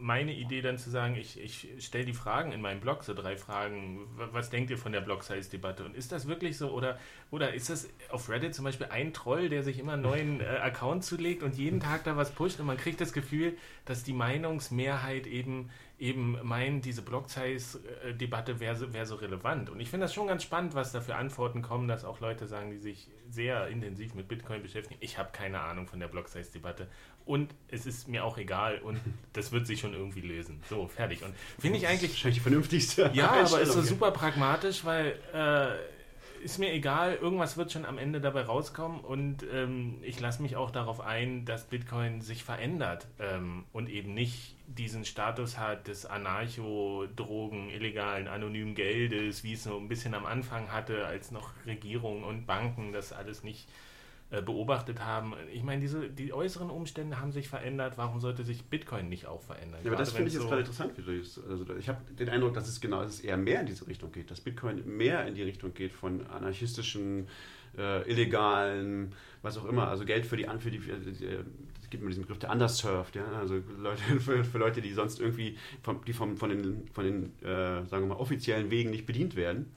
[0.00, 3.36] meine Idee dann zu sagen, ich, ich stelle die Fragen in meinem Blog, so drei
[3.36, 4.06] Fragen.
[4.16, 5.84] Was denkt ihr von der Block-Size-Debatte?
[5.84, 6.70] Und ist das wirklich so?
[6.70, 6.98] Oder,
[7.30, 10.44] oder ist das auf Reddit zum Beispiel ein Troll, der sich immer einen neuen äh,
[10.62, 14.14] Account zulegt und jeden Tag da was pusht und man kriegt das Gefühl, dass die
[14.14, 15.70] Meinungsmehrheit eben
[16.00, 19.68] eben meinen, diese Block-Size-Debatte wäre wär so relevant.
[19.68, 22.46] Und ich finde das schon ganz spannend, was da für Antworten kommen, dass auch Leute
[22.46, 24.98] sagen, die sich sehr intensiv mit Bitcoin beschäftigen.
[25.00, 26.88] Ich habe keine Ahnung von der Block-Size-Debatte
[27.26, 28.98] und es ist mir auch egal und
[29.34, 30.62] das wird sich schon irgendwie lösen.
[30.70, 31.22] So, fertig.
[31.22, 32.12] Und finde ich eigentlich.
[32.12, 33.10] Wahrscheinlich die vernünftigste.
[33.12, 35.18] Ja, aber ist so super pragmatisch, weil.
[35.34, 36.00] Äh,
[36.42, 40.56] ist mir egal, irgendwas wird schon am Ende dabei rauskommen und ähm, ich lasse mich
[40.56, 46.06] auch darauf ein, dass Bitcoin sich verändert ähm, und eben nicht diesen Status hat des
[46.06, 52.22] Anarcho-Drogen, illegalen, anonymen Geldes, wie es so ein bisschen am Anfang hatte, als noch Regierungen
[52.24, 53.68] und Banken das alles nicht
[54.30, 55.34] äh, beobachtet haben.
[55.52, 57.98] Ich meine, diese, die äußeren Umstände haben sich verändert.
[57.98, 59.80] Warum sollte sich Bitcoin nicht auch verändern?
[59.82, 60.92] Ja, aber das finde ich jetzt so gerade interessant.
[60.96, 61.10] Wie du
[61.50, 64.12] also ich habe den Eindruck, dass es genau, dass es eher mehr in diese Richtung
[64.12, 67.26] geht, dass Bitcoin mehr in die Richtung geht von anarchistischen,
[67.76, 71.20] äh, illegalen, was auch immer, also Geld für die, für die, für die es
[71.90, 75.56] gibt immer diesen Begriff der Underserved, ja, also Leute, für, für Leute, die sonst irgendwie
[75.82, 79.36] vom, die vom, von den, von den äh, sagen wir mal, offiziellen Wegen nicht bedient
[79.36, 79.72] werden.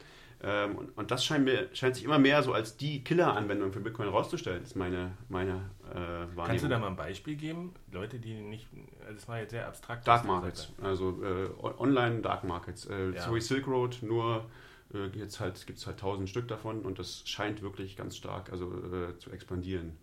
[0.45, 3.79] Ähm, und, und, das scheint, mir, scheint sich immer mehr so als die Killer-Anwendung für
[3.79, 6.45] Bitcoin herauszustellen, ist meine, meine äh, Wahrnehmung.
[6.45, 7.73] Kannst du da mal ein Beispiel geben?
[7.93, 8.67] Leute, die nicht,
[8.99, 10.05] also das war jetzt sehr abstrakt.
[10.05, 11.49] Dark Markets, also äh,
[11.79, 12.85] online Dark Markets.
[12.87, 13.21] Äh, ja.
[13.21, 14.49] So wie Silk Road, nur
[14.93, 18.51] äh, jetzt halt, gibt es halt tausend Stück davon und das scheint wirklich ganz stark
[18.51, 19.97] also, äh, zu expandieren.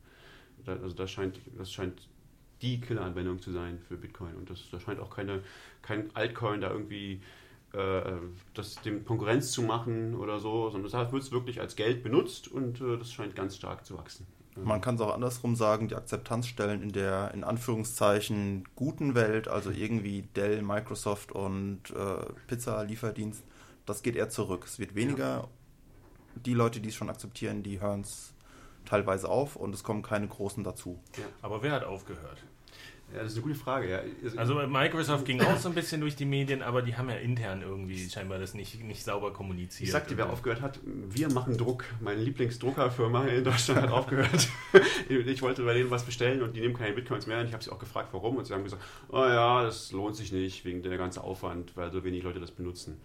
[0.67, 2.09] Also das scheint, das scheint
[2.63, 5.43] die Killer-Anwendung zu sein für Bitcoin und das, da scheint auch keine,
[5.83, 7.21] kein Altcoin da irgendwie
[7.73, 8.03] äh,
[8.55, 12.49] das dem Konkurrenz zu machen oder so, sondern das wird es wirklich als Geld benutzt
[12.49, 14.27] und äh, das scheint ganz stark zu wachsen.
[14.57, 19.71] Man kann es auch andersrum sagen, die Akzeptanzstellen in der in Anführungszeichen guten Welt, also
[19.71, 23.43] irgendwie Dell, Microsoft und äh, Pizza-Lieferdienst,
[23.87, 24.65] das geht eher zurück.
[24.67, 25.25] Es wird weniger.
[25.25, 25.49] Ja.
[26.45, 28.35] Die Leute, die es schon akzeptieren, die hören es
[28.85, 30.99] teilweise auf und es kommen keine großen dazu.
[31.17, 31.25] Ja.
[31.43, 32.39] Aber wer hat aufgehört?
[33.13, 33.91] Ja, das ist eine gute Frage.
[33.91, 34.03] Ja.
[34.37, 37.63] Also Microsoft ging auch so ein bisschen durch die Medien, aber die haben ja intern
[37.63, 39.89] irgendwie scheinbar das nicht, nicht sauber kommuniziert.
[39.89, 41.85] Ich sagte, wer aufgehört hat, wir machen Druck.
[42.01, 44.49] Meine Lieblingsdruckerfirma in Deutschland hat aufgehört.
[45.09, 47.41] ich wollte bei denen was bestellen und die nehmen keine Bitcoins mehr.
[47.41, 48.37] Und ich habe sie auch gefragt, warum.
[48.37, 51.91] Und sie haben gesagt, oh ja, das lohnt sich nicht wegen der ganzen Aufwand, weil
[51.91, 53.01] so wenig Leute das benutzen.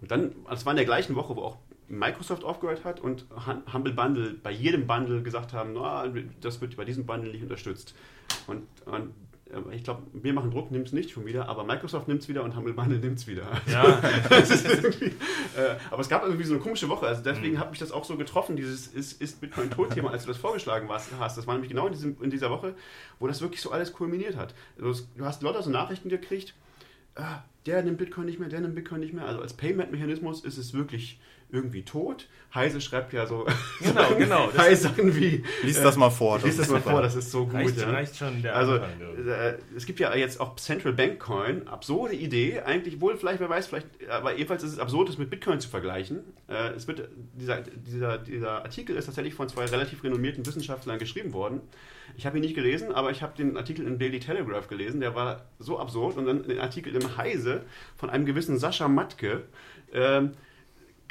[0.00, 1.58] Und dann, das war in der gleichen Woche, wo auch
[1.90, 3.26] Microsoft aufgehört hat und
[3.72, 6.04] Humble Bundle bei jedem Bundle gesagt haben, no,
[6.40, 7.94] das wird bei diesem Bundle nicht unterstützt.
[8.46, 9.12] Und, und
[9.72, 12.44] ich glaube, wir machen Druck, nimmt es nicht schon wieder, aber Microsoft nimmt es wieder
[12.44, 13.42] und Humble Bundle nimmt es wieder.
[13.66, 13.98] Ja.
[13.98, 17.58] äh, aber es gab irgendwie so eine komische Woche, also deswegen mhm.
[17.58, 20.88] hat mich das auch so getroffen, dieses ist, ist Bitcoin tot-Thema, als du das vorgeschlagen
[20.88, 21.36] hast.
[21.36, 22.76] Das war nämlich genau in, diesem, in dieser Woche,
[23.18, 24.54] wo das wirklich so alles kulminiert hat.
[24.80, 26.54] Also, du hast lauter so Nachrichten gekriegt,
[27.16, 29.26] ah, der nimmt Bitcoin nicht mehr, der nimmt Bitcoin nicht mehr.
[29.26, 31.20] Also als Payment-Mechanismus ist es wirklich
[31.52, 32.26] irgendwie tot.
[32.54, 33.46] Heise schreibt ja so
[33.80, 34.52] genau, genau.
[34.56, 35.44] Heise wie.
[35.62, 36.40] Lies das mal vor.
[36.40, 37.54] Lies das, mal vor, das ist so gut.
[37.54, 37.90] Reicht, ja.
[37.90, 42.60] reicht schon der Also äh, es gibt ja jetzt auch Central Bank Coin, absurde Idee,
[42.60, 45.68] eigentlich wohl vielleicht, wer weiß, vielleicht, aber jedenfalls ist es absurd, es mit Bitcoin zu
[45.68, 46.20] vergleichen.
[46.48, 51.32] Äh, es wird, dieser, dieser, dieser Artikel ist tatsächlich von zwei relativ renommierten Wissenschaftlern geschrieben
[51.32, 51.60] worden.
[52.16, 55.14] Ich habe ihn nicht gelesen, aber ich habe den Artikel im Daily Telegraph gelesen, der
[55.14, 57.62] war so absurd und dann den Artikel im Heise
[57.96, 59.44] von einem gewissen Sascha Matke.
[59.92, 60.32] Ähm,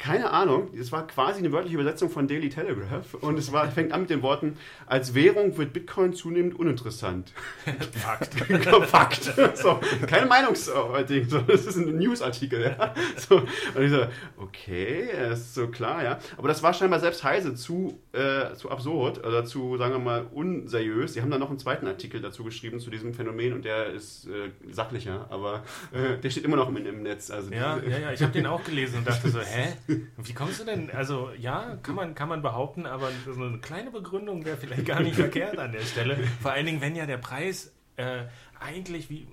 [0.00, 3.92] keine Ahnung, es war quasi eine wörtliche Übersetzung von Daily Telegraph und es war, fängt
[3.92, 7.32] an mit den Worten, als Währung wird Bitcoin zunehmend uninteressant.
[7.92, 8.34] Fakt.
[8.86, 9.32] Fakt.
[9.60, 12.62] So, keine Meinungsding, so, das ist ein Newsartikel.
[12.62, 12.94] Ja.
[13.16, 14.06] So, und ich so,
[14.38, 16.18] okay, ist so klar, ja.
[16.38, 20.26] Aber das war scheinbar selbst Heise zu, äh, zu absurd oder zu, sagen wir mal,
[20.32, 21.12] unseriös.
[21.12, 24.28] Sie haben dann noch einen zweiten Artikel dazu geschrieben zu diesem Phänomen und der ist
[24.28, 27.30] äh, sachlicher, aber äh, der steht immer noch im, im Netz.
[27.30, 29.74] Also Ja, ja, ja, ich habe den auch gelesen und dachte so, hä?
[30.16, 30.90] Wie kommst du denn?
[30.90, 35.00] Also ja, kann man, kann man behaupten, aber so eine kleine Begründung wäre vielleicht gar
[35.00, 36.16] nicht verkehrt an der Stelle.
[36.40, 38.24] Vor allen Dingen, wenn ja der Preis äh,
[38.58, 39.26] eigentlich wie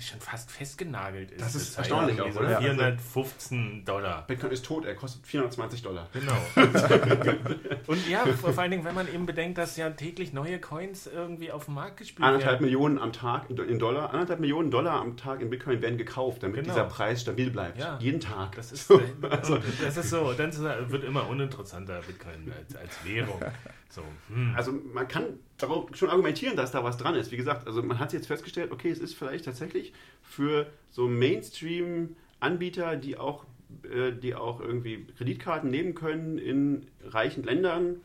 [0.00, 1.40] schon fast festgenagelt ist.
[1.40, 2.58] Das ist erstaunlich auch, oder?
[2.60, 4.26] 415 Dollar.
[4.26, 6.08] Bitcoin ist tot, er kostet 420 Dollar.
[6.12, 6.36] Genau.
[7.86, 11.50] Und ja, vor allen Dingen, wenn man eben bedenkt, dass ja täglich neue Coins irgendwie
[11.50, 12.64] auf den Markt gespielt Anderthalb werden.
[12.64, 16.56] Millionen am Tag in Dollar, anderthalb Millionen Dollar am Tag in Bitcoin werden gekauft, damit
[16.62, 16.74] Genau.
[16.74, 17.78] dieser Preis stabil bleibt.
[17.78, 17.98] Ja.
[18.00, 18.54] Jeden Tag.
[18.56, 20.52] Das ist, So, also, das ist so, dann
[20.90, 23.40] wird immer uninteressanter Bitcoin als, als Währung.
[23.94, 24.54] So, hm.
[24.56, 27.30] also man kann darauf schon argumentieren, dass da was dran ist.
[27.30, 32.96] Wie gesagt, also man hat jetzt festgestellt, okay, es ist vielleicht tatsächlich für so Mainstream-Anbieter,
[32.96, 33.44] die auch,
[33.84, 37.96] äh, die auch irgendwie Kreditkarten nehmen können in reichen Ländern,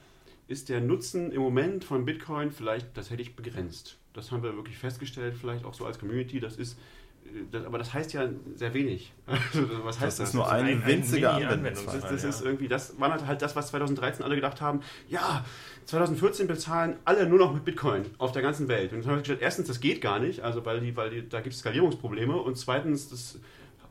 [0.47, 3.97] ist der Nutzen im Moment von Bitcoin vielleicht tatsächlich begrenzt.
[4.13, 6.39] Das haben wir wirklich festgestellt, vielleicht auch so als Community.
[6.39, 6.77] Das ist,
[7.25, 9.13] äh, das, aber das heißt ja sehr wenig.
[9.27, 10.29] Also, was heißt Das das?
[10.29, 11.53] ist nur ein- eine ein winzige Mini-Anwendungsfall.
[11.53, 12.01] Anwendungsfall.
[12.01, 12.29] Das, das Ja.
[12.29, 14.79] ist irgendwie, das war halt das, was 2013 alle gedacht haben.
[15.09, 15.45] Ja,
[15.87, 18.91] 2014 bezahlen alle nur noch mit Bitcoin auf der ganzen Welt.
[18.91, 21.29] Und dann haben wir gesagt, erstens, das geht gar nicht, also weil die, weil die,
[21.29, 23.39] da gibt es Skalierungsprobleme und zweitens, das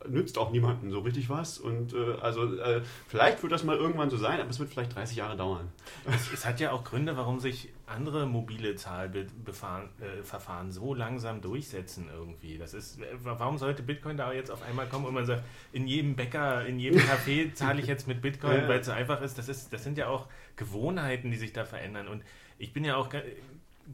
[0.06, 1.58] nützt auch niemandem so richtig was.
[1.58, 4.94] Und äh, also äh, vielleicht wird das mal irgendwann so sein, aber es wird vielleicht
[4.94, 5.68] 30 Jahre dauern.
[6.04, 11.40] Es, es hat ja auch Gründe, warum sich andere mobile Zahlverfahren äh, Verfahren so langsam
[11.40, 12.58] durchsetzen irgendwie.
[12.58, 16.16] Das ist, warum sollte Bitcoin da jetzt auf einmal kommen und man sagt, in jedem
[16.16, 19.38] Bäcker, in jedem Café zahle ich jetzt mit Bitcoin, Ja, weil es so einfach ist.
[19.38, 22.08] Das ist, das sind ja auch Gewohnheiten, die sich da verändern.
[22.08, 22.22] Und
[22.58, 23.08] ich bin ja auch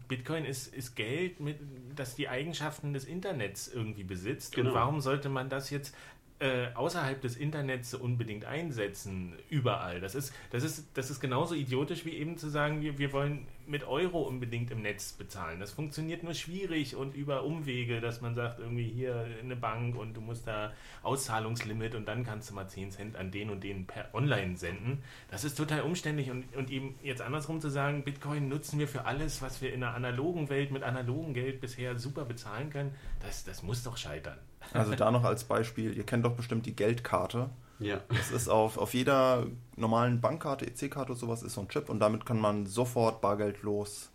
[0.08, 1.58] Bitcoin ist, ist Geld, mit,
[1.94, 4.54] das die Eigenschaften des Internets irgendwie besitzt.
[4.54, 4.70] Genau.
[4.70, 5.94] Und warum sollte man das jetzt
[6.42, 10.00] äh, außerhalb des Internets unbedingt einsetzen, überall?
[10.00, 13.46] Das ist, das ist, das ist genauso idiotisch wie eben zu sagen, wir, wir wollen
[13.66, 15.60] mit Euro unbedingt im Netz bezahlen.
[15.60, 20.14] Das funktioniert nur schwierig und über Umwege, dass man sagt, irgendwie hier eine Bank und
[20.14, 23.86] du musst da Auszahlungslimit und dann kannst du mal 10 Cent an den und den
[23.86, 25.02] per Online senden.
[25.30, 29.04] Das ist total umständlich und, und eben jetzt andersrum zu sagen, Bitcoin nutzen wir für
[29.04, 33.44] alles, was wir in der analogen Welt mit analogem Geld bisher super bezahlen können, das,
[33.44, 34.38] das muss doch scheitern.
[34.72, 37.50] Also da noch als Beispiel, ihr kennt doch bestimmt die Geldkarte.
[37.78, 38.00] Ja.
[38.08, 39.46] Das ist auf, auf jeder
[39.76, 44.10] normalen Bankkarte, EC-Karte oder sowas ist so ein Chip und damit kann man sofort bargeldlos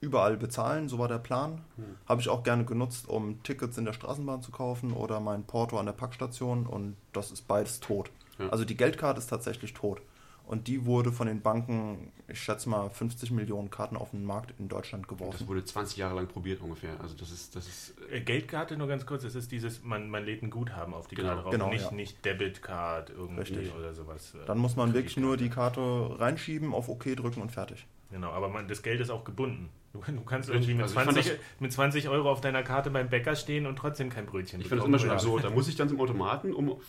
[0.00, 1.60] überall bezahlen, so war der Plan.
[2.08, 5.78] Habe ich auch gerne genutzt, um Tickets in der Straßenbahn zu kaufen oder mein Porto
[5.78, 8.10] an der Packstation und das ist beides tot.
[8.38, 8.48] Ja.
[8.48, 10.00] Also die Geldkarte ist tatsächlich tot.
[10.48, 14.54] Und die wurde von den Banken, ich schätze mal, 50 Millionen Karten auf den Markt
[14.58, 15.46] in Deutschland Das geworfen.
[15.46, 16.98] wurde 20 Jahre lang probiert ungefähr.
[17.00, 20.24] Also das ist, das ist Äh, Geldkarte nur ganz kurz, das ist dieses, man, man
[20.24, 21.90] lädt ein Guthaben auf die Genau, Karte drauf, genau, nicht, ja.
[21.92, 23.74] nicht Debitcard irgendwie Richtig.
[23.78, 24.34] oder sowas.
[24.34, 25.50] äh, Dann muss man wirklich nur die.
[25.50, 25.80] Karte
[26.18, 27.86] reinschieben, auf OK drücken und fertig.
[28.10, 29.68] Genau, aber man, das Geld ist auch gebunden.
[29.92, 32.62] Du, du kannst irgendwie mit, also ich fand 20, das- mit 20 Euro auf deiner
[32.62, 35.44] Karte beim Bäcker stehen und trotzdem kein Brötchen Ich finde das immer schon absurd.
[35.44, 36.80] Da muss ich dann zum Automaten, um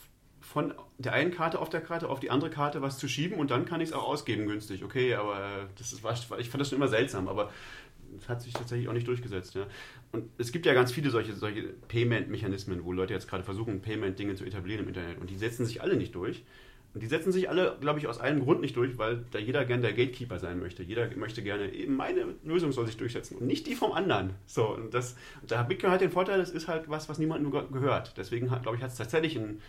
[0.51, 3.51] von der einen Karte auf der Karte auf die andere Karte was zu schieben und
[3.51, 4.83] dann kann ich es auch ausgeben günstig.
[4.83, 6.01] Okay, aber das ist,
[6.39, 7.51] ich fand das schon immer seltsam, aber
[8.17, 9.53] es hat sich tatsächlich auch nicht durchgesetzt.
[9.53, 9.67] Ja.
[10.12, 14.33] Und es gibt ja ganz viele solche, solche Payment-Mechanismen, wo Leute jetzt gerade versuchen, Payment-Dinge
[14.33, 16.43] zu etablieren im Internet und die setzen sich alle nicht durch.
[16.95, 19.63] Und die setzen sich alle, glaube ich, aus einem Grund nicht durch, weil da jeder
[19.65, 20.81] gern der Gatekeeper sein möchte.
[20.81, 24.33] Jeder möchte gerne, eben meine Lösung soll sich durchsetzen und nicht die vom anderen.
[24.47, 27.51] So, und das, da hat Bitcoin halt den Vorteil, das ist halt was, was niemandem
[27.51, 28.17] ge- gehört.
[28.17, 29.62] Deswegen, glaube ich, hat es tatsächlich ein,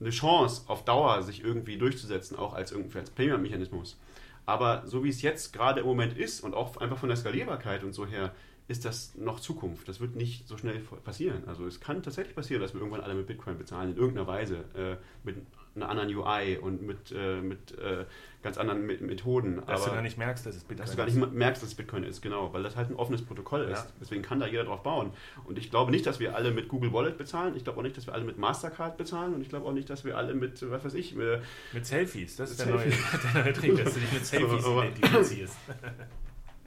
[0.00, 3.98] eine Chance, auf Dauer sich irgendwie durchzusetzen, auch als irgendwie als Payment-Mechanismus.
[4.46, 7.82] Aber so wie es jetzt gerade im Moment ist und auch einfach von der Skalierbarkeit
[7.84, 8.34] und so her,
[8.66, 9.88] ist das noch Zukunft.
[9.88, 11.44] Das wird nicht so schnell passieren.
[11.46, 14.64] Also es kann tatsächlich passieren, dass wir irgendwann alle mit Bitcoin bezahlen, in irgendeiner Weise,
[14.74, 15.36] äh, mit
[15.76, 18.04] einer anderen UI und mit, äh, mit äh,
[18.42, 19.56] ganz anderen Me- Methoden.
[19.66, 21.14] Dass du Aber- gar nicht merkst, dass es Bitcoin dass du gar ist.
[21.16, 23.78] nicht merkst, dass es Bitcoin ist, genau, weil das halt ein offenes Protokoll ist.
[23.84, 23.86] Ja.
[24.00, 25.10] Deswegen kann da jeder drauf bauen.
[25.46, 27.56] Und ich glaube nicht, dass wir alle mit Google Wallet bezahlen.
[27.56, 29.34] Ich glaube auch nicht, dass wir alle mit Mastercard bezahlen.
[29.34, 31.40] Und ich glaube auch nicht, dass wir alle mit, was weiß ich, äh,
[31.72, 32.88] Mit Selfies, das ist der Selfie.
[32.90, 35.56] neue, der neue Trick, dass du dich mit Selfies identifizierst.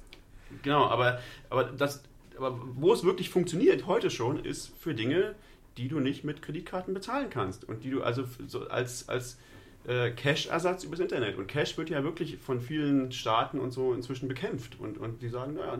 [0.63, 2.03] genau, aber, aber, das,
[2.37, 5.35] aber wo es wirklich funktioniert heute schon, ist für Dinge,
[5.77, 7.63] die du nicht mit Kreditkarten bezahlen kannst.
[7.63, 9.37] Und die du also so als, als
[9.85, 11.37] äh, Cash-Ersatz übers Internet.
[11.37, 14.79] Und Cash wird ja wirklich von vielen Staaten und so inzwischen bekämpft.
[14.79, 15.77] Und, und die sagen, naja,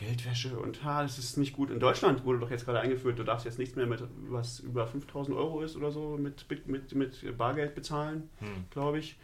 [0.00, 1.70] Geldwäsche und ha, das ist nicht gut.
[1.70, 4.86] In Deutschland wurde doch jetzt gerade eingeführt, du darfst jetzt nichts mehr mit was über
[4.86, 8.64] 5000 Euro ist oder so mit, mit, mit Bargeld bezahlen, hm.
[8.70, 9.18] glaube ich.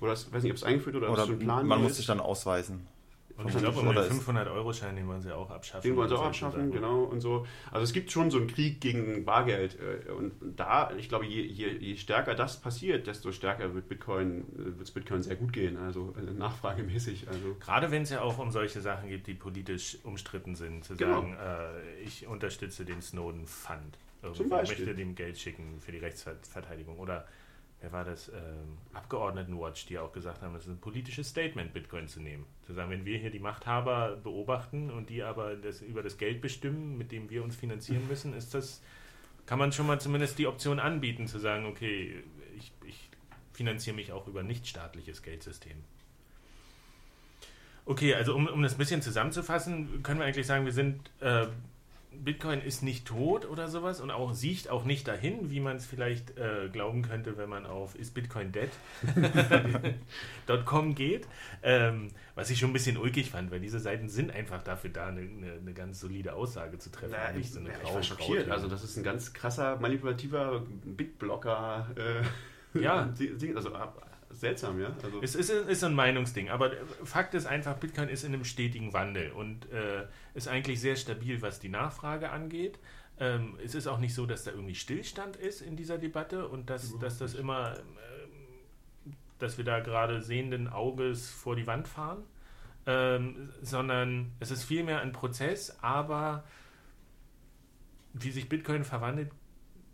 [0.00, 1.96] Oder ich weiß nicht, ob es eingeführt oder, oder ob es schon Plan Man muss
[1.96, 2.88] sich dann ausweisen.
[3.36, 5.88] Und ich glaube, den 500-Euro-Schein, den wollen sie auch abschaffen.
[5.88, 7.02] Den wollen sie auch abschaffen, genau.
[7.04, 7.46] Und so.
[7.70, 9.76] Also es gibt schon so einen Krieg gegen Bargeld.
[9.80, 14.42] Äh, und da, ich glaube, je, je, je stärker das passiert, desto stärker wird Bitcoin,
[14.54, 15.76] äh, wird es Bitcoin sehr gut gehen.
[15.76, 17.28] Also äh, nachfragemäßig.
[17.28, 17.56] Also.
[17.60, 21.20] Gerade wenn es ja auch um solche Sachen geht, die politisch umstritten sind, zu genau.
[21.20, 23.98] sagen, äh, ich unterstütze den Snowden Fund.
[24.22, 24.86] Irgendwie Zum Beispiel.
[24.86, 26.98] möchte dem Geld schicken für die Rechtsverteidigung.
[26.98, 27.26] Oder
[27.82, 32.08] wer war das, ähm, Abgeordnetenwatch, die auch gesagt haben, es ist ein politisches Statement, Bitcoin
[32.08, 32.46] zu nehmen.
[32.64, 36.40] Zu sagen, wenn wir hier die Machthaber beobachten und die aber das, über das Geld
[36.40, 38.80] bestimmen, mit dem wir uns finanzieren müssen, ist das,
[39.46, 42.22] kann man schon mal zumindest die Option anbieten, zu sagen, okay,
[42.56, 43.10] ich, ich
[43.52, 45.76] finanziere mich auch über nichtstaatliches Geldsystem.
[47.84, 51.46] Okay, also um, um das ein bisschen zusammenzufassen, können wir eigentlich sagen, wir sind äh,
[52.18, 55.86] Bitcoin ist nicht tot oder sowas und auch sieht auch nicht dahin, wie man es
[55.86, 58.52] vielleicht äh, glauben könnte, wenn man auf ist Bitcoin
[60.46, 61.26] dead.com geht.
[61.62, 65.08] Ähm, was ich schon ein bisschen ulkig fand, weil diese Seiten sind einfach dafür da,
[65.08, 67.16] eine, eine, eine ganz solide Aussage zu treffen.
[67.16, 68.50] Na, nicht so eine ja, ich war schockiert.
[68.50, 71.88] Also das ist ein ganz krasser, manipulativer Bitblocker.
[71.96, 73.12] Äh, ja.
[73.54, 73.74] also
[74.32, 74.94] seltsam, ja.
[75.02, 76.72] Also es ist, ist ein Meinungsding, aber
[77.04, 81.42] Fakt ist einfach, Bitcoin ist in einem stetigen Wandel und äh, ist eigentlich sehr stabil,
[81.42, 82.78] was die Nachfrage angeht.
[83.18, 86.70] Ähm, es ist auch nicht so, dass da irgendwie Stillstand ist in dieser Debatte und
[86.70, 92.24] dass, dass das immer, äh, dass wir da gerade sehenden Auges vor die Wand fahren,
[92.86, 96.44] ähm, sondern es ist vielmehr ein Prozess, aber
[98.12, 99.30] wie sich Bitcoin verwandelt,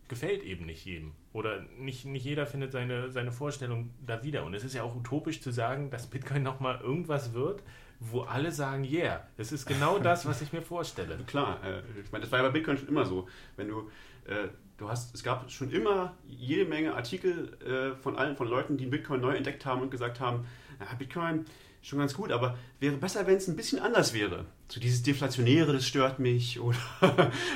[0.08, 1.12] gefällt eben nicht jedem.
[1.38, 4.44] Oder nicht, nicht jeder findet seine, seine Vorstellung da wieder.
[4.44, 7.62] Und es ist ja auch utopisch zu sagen, dass Bitcoin nochmal irgendwas wird,
[8.00, 11.16] wo alle sagen, yeah, es ist genau das, was ich mir vorstelle.
[11.28, 13.28] Klar, äh, ich meine, das war ja bei Bitcoin schon immer so.
[13.54, 13.88] Wenn du,
[14.26, 18.76] äh, du hast, es gab schon immer jede Menge Artikel äh, von allen, von Leuten,
[18.76, 20.44] die Bitcoin neu entdeckt haben und gesagt haben,
[20.98, 21.44] Bitcoin
[21.82, 24.46] schon ganz gut, aber wäre besser, wenn es ein bisschen anders wäre.
[24.68, 26.60] So dieses Deflationäre, das stört mich.
[26.60, 26.78] Oder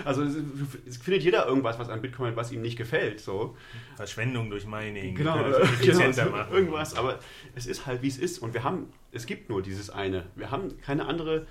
[0.04, 3.20] also es findet jeder irgendwas, was an Bitcoin, was ihm nicht gefällt.
[3.20, 3.56] So.
[3.96, 5.14] Verschwendung durch Mining.
[5.14, 5.36] Genau,
[5.82, 6.94] genau so irgendwas.
[6.94, 7.18] Aber
[7.54, 8.38] es ist halt, wie es ist.
[8.38, 10.24] Und wir haben, es gibt nur dieses eine.
[10.36, 11.46] Wir haben keine andere,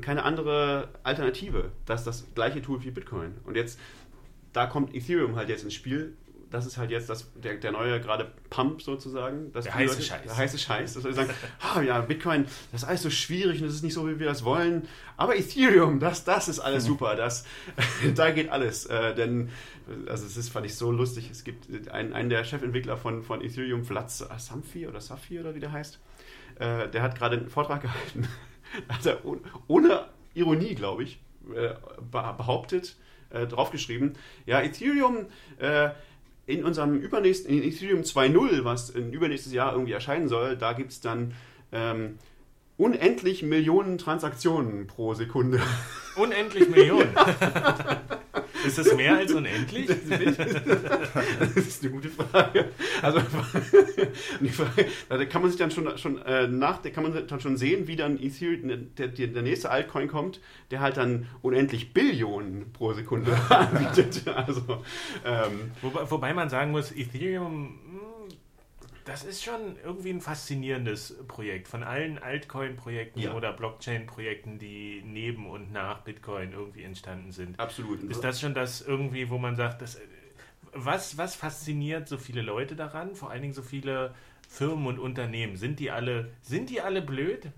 [0.00, 3.34] keine andere Alternative, das das gleiche tut wie Bitcoin.
[3.44, 3.78] Und jetzt,
[4.52, 6.16] da kommt Ethereum halt jetzt ins Spiel
[6.50, 9.52] das ist halt jetzt das, der, der neue gerade Pump sozusagen.
[9.52, 10.22] der heiße Leute, Scheiß.
[10.24, 10.94] Der heiße Scheiß.
[10.94, 11.30] Dass wir sagen,
[11.60, 14.26] ah, ja, Bitcoin, das ist alles so schwierig und das ist nicht so, wie wir
[14.26, 14.88] das wollen.
[15.16, 17.16] Aber Ethereum, das, das ist alles super.
[17.16, 17.44] Das,
[18.14, 18.86] da geht alles.
[18.86, 19.50] Äh, denn,
[20.06, 21.30] also es ist, fand ich so lustig.
[21.30, 25.60] Es gibt einen, einen der Chefentwickler von, von Ethereum, Vlad Samfi oder Safi oder wie
[25.60, 25.98] der heißt.
[26.58, 28.28] Äh, der hat gerade einen Vortrag gehalten.
[28.88, 29.20] hat er
[29.66, 31.20] ohne Ironie, glaube ich,
[31.54, 31.74] äh,
[32.10, 32.96] behauptet,
[33.30, 34.14] äh, draufgeschrieben,
[34.46, 35.26] ja, Ethereum
[35.58, 35.90] äh,
[36.48, 40.92] in unserem übernächsten, in Ethereum 2.0, was in übernächstes Jahr irgendwie erscheinen soll, da gibt
[40.92, 41.34] es dann
[41.72, 42.18] ähm,
[42.78, 45.60] unendlich Millionen Transaktionen pro Sekunde.
[46.16, 47.10] Unendlich Millionen?
[48.66, 49.88] ist das mehr als unendlich?
[51.38, 52.70] Das ist eine gute Frage.
[53.02, 53.20] Also,
[54.40, 57.56] die Frage, da kann man sich dann schon, schon äh, nach, kann man dann schon
[57.56, 60.40] sehen, wie dann Ethereum, der, der, der nächste Altcoin kommt,
[60.70, 64.22] der halt dann unendlich Billionen pro Sekunde anbietet.
[64.28, 64.82] Also,
[65.24, 67.78] ähm, wobei, wobei man sagen muss, Ethereum
[69.08, 71.66] das ist schon irgendwie ein faszinierendes Projekt.
[71.66, 73.32] Von allen Altcoin-Projekten ja.
[73.32, 77.58] oder Blockchain-Projekten, die neben und nach Bitcoin irgendwie entstanden sind.
[77.58, 78.02] Absolut.
[78.02, 79.98] Ist das schon das irgendwie, wo man sagt, das,
[80.74, 83.14] was, was fasziniert so viele Leute daran?
[83.14, 84.14] Vor allen Dingen so viele
[84.46, 85.56] Firmen und Unternehmen.
[85.56, 87.48] Sind die alle, sind die alle blöd?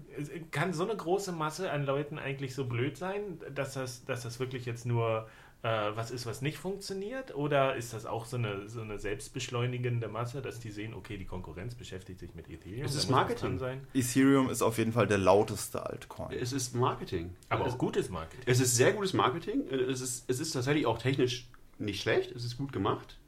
[0.52, 4.38] Kann so eine große Masse an Leuten eigentlich so blöd sein, dass das, dass das
[4.38, 5.28] wirklich jetzt nur
[5.62, 7.34] äh, was ist, was nicht funktioniert?
[7.34, 11.26] Oder ist das auch so eine, so eine selbstbeschleunigende Masse, dass die sehen, okay, die
[11.26, 12.86] Konkurrenz beschäftigt sich mit Ethereum?
[12.86, 13.58] Es ist Marketing.
[13.58, 13.86] Sein?
[13.92, 16.32] Ethereum ist auf jeden Fall der lauteste Altcoin.
[16.32, 17.34] Es ist Marketing.
[17.50, 18.44] Aber es, auch gutes Marketing.
[18.46, 19.66] Es ist sehr gutes Marketing.
[19.68, 21.46] Es ist, es ist tatsächlich auch technisch
[21.78, 22.32] nicht schlecht.
[22.32, 23.18] Es ist gut gemacht.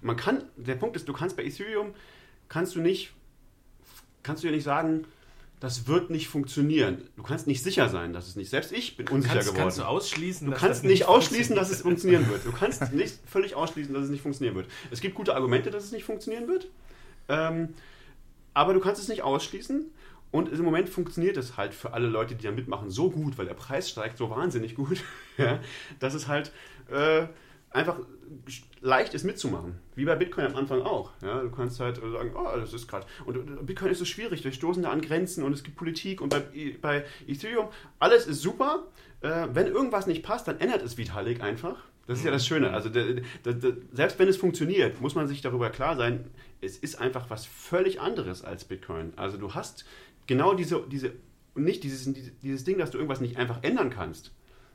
[0.00, 1.94] Man kann, der Punkt ist, du kannst bei Ethereum,
[2.48, 3.12] kannst du nicht,
[4.22, 5.04] kannst du ja nicht sagen,
[5.62, 7.08] das wird nicht funktionieren.
[7.14, 8.50] Du kannst nicht sicher sein, dass es nicht.
[8.50, 9.62] Selbst ich bin unsicher kannst, geworden.
[9.62, 10.50] Kannst du ausschließen?
[10.50, 12.44] Du kannst nicht ausschließen, dass es funktionieren wird.
[12.44, 14.66] Du kannst nicht völlig ausschließen, dass es nicht funktionieren wird.
[14.90, 16.66] Es gibt gute Argumente, dass es nicht funktionieren wird.
[17.28, 17.74] Ähm,
[18.54, 19.84] aber du kannst es nicht ausschließen.
[20.32, 23.46] Und im Moment funktioniert es halt für alle Leute, die da mitmachen, so gut, weil
[23.46, 25.04] der Preis steigt so wahnsinnig gut,
[25.38, 25.60] ja,
[26.00, 26.50] dass es halt
[26.90, 27.28] äh,
[27.72, 27.98] einfach
[28.80, 29.78] leicht ist mitzumachen.
[29.94, 31.12] Wie bei Bitcoin am Anfang auch.
[31.22, 33.06] Ja, du kannst halt sagen, oh, das ist gerade.
[33.24, 36.30] Und Bitcoin ist so schwierig, wir stoßen da an Grenzen und es gibt Politik und
[36.30, 36.42] bei,
[36.80, 37.68] bei Ethereum,
[37.98, 38.88] alles ist super.
[39.20, 41.76] Äh, wenn irgendwas nicht passt, dann ändert es Vitalik einfach.
[42.06, 42.72] Das ist ja das Schöne.
[42.72, 46.76] Also de, de, de, selbst wenn es funktioniert, muss man sich darüber klar sein, es
[46.76, 49.12] ist einfach was völlig anderes als Bitcoin.
[49.16, 49.84] Also du hast
[50.26, 51.12] genau diese, diese
[51.54, 52.10] nicht dieses,
[52.42, 54.32] dieses Ding, dass du irgendwas nicht einfach ändern kannst.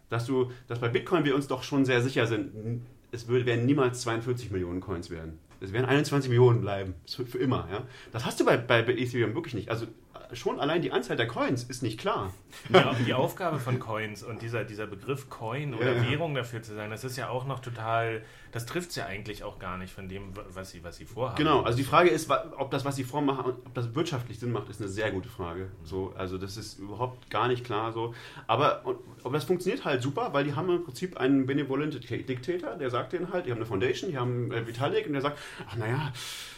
[0.10, 2.82] Dass du, dass bei Bitcoin wir uns doch schon sehr sicher sind,
[3.12, 5.40] es würde, werden niemals 42 Millionen Coins werden.
[5.60, 6.94] Es werden 21 Millionen bleiben.
[7.08, 7.88] Für, immer, ja.
[8.12, 9.70] Das hast du bei, bei Ethereum wirklich nicht.
[9.70, 9.88] Also
[10.34, 12.34] schon allein die Anzahl der Coins ist nicht klar.
[12.70, 16.10] Ja, die Aufgabe von Coins und dieser, dieser Begriff Coin oder ja.
[16.10, 19.44] Währung dafür zu sein, das ist ja auch noch total, das trifft es ja eigentlich
[19.44, 21.38] auch gar nicht von dem, was sie, was sie vorhaben.
[21.38, 24.70] Genau, also die Frage ist, ob das, was sie vormachen, ob das wirtschaftlich Sinn macht,
[24.70, 25.70] ist eine sehr gute Frage.
[25.84, 28.14] So, also das ist überhaupt gar nicht klar so.
[28.48, 28.84] Aber,
[29.24, 33.14] aber das funktioniert halt super, weil die haben im Prinzip einen benevolent Dictator, der sagt
[33.14, 36.12] denen halt, die haben eine Foundation, die haben äh, Vitalik und der sagt, ach naja,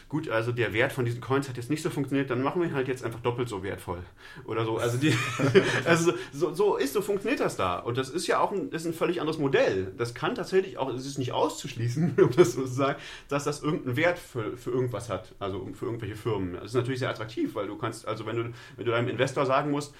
[0.09, 2.67] gut, also der Wert von diesen Coins hat jetzt nicht so funktioniert, dann machen wir
[2.67, 4.01] ihn halt jetzt einfach doppelt so wertvoll.
[4.45, 4.77] Oder so.
[4.77, 5.13] Also, die,
[5.85, 7.77] also so, so ist, so funktioniert das da.
[7.77, 9.93] Und das ist ja auch ein, ist ein völlig anderes Modell.
[9.97, 12.99] Das kann tatsächlich auch, es ist nicht auszuschließen, um das so zu sagen,
[13.29, 16.53] dass das irgendeinen Wert für, für irgendwas hat, also für irgendwelche Firmen.
[16.55, 18.43] Das ist natürlich sehr attraktiv, weil du kannst, also wenn du,
[18.77, 19.93] wenn du deinem Investor sagen musst,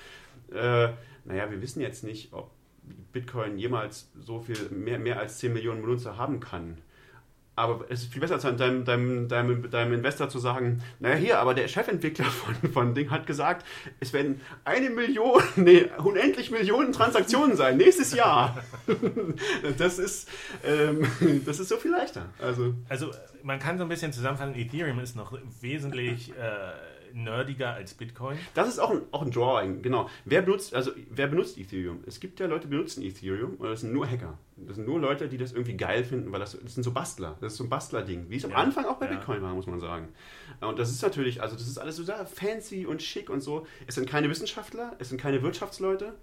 [0.51, 0.89] äh,
[1.25, 2.49] naja, wir wissen jetzt nicht, ob
[3.11, 6.79] Bitcoin jemals so viel mehr, mehr als 10 Millionen Benutzer haben kann
[7.59, 11.53] aber es ist viel besser, deinem, deinem, deinem, deinem Investor zu sagen, naja, hier, aber
[11.53, 13.65] der Chefentwickler von, von Ding hat gesagt,
[13.99, 18.63] es werden eine Million, nee, unendlich Millionen Transaktionen sein, nächstes Jahr.
[19.77, 20.29] das ist,
[20.63, 21.05] ähm,
[21.45, 22.27] das ist so viel leichter.
[22.39, 23.11] Also, also
[23.43, 26.35] man kann so ein bisschen zusammenfassen, Ethereum ist noch wesentlich äh,
[27.13, 28.37] nerdiger als Bitcoin.
[28.53, 30.09] Das ist auch ein, auch ein Drawing, genau.
[30.25, 32.03] Wer benutzt, also wer benutzt Ethereum?
[32.05, 34.37] Es gibt ja Leute, die benutzen Ethereum, oder das sind nur Hacker.
[34.57, 37.37] Das sind nur Leute, die das irgendwie geil finden, weil das, das sind so Bastler.
[37.41, 39.13] Das ist so ein Bastler-Ding, wie es am Anfang auch bei ja.
[39.13, 40.09] Bitcoin war, muss man sagen.
[40.61, 43.65] Und das ist natürlich, also das ist alles so fancy und schick und so.
[43.87, 46.13] Es sind keine Wissenschaftler, es sind keine Wirtschaftsleute,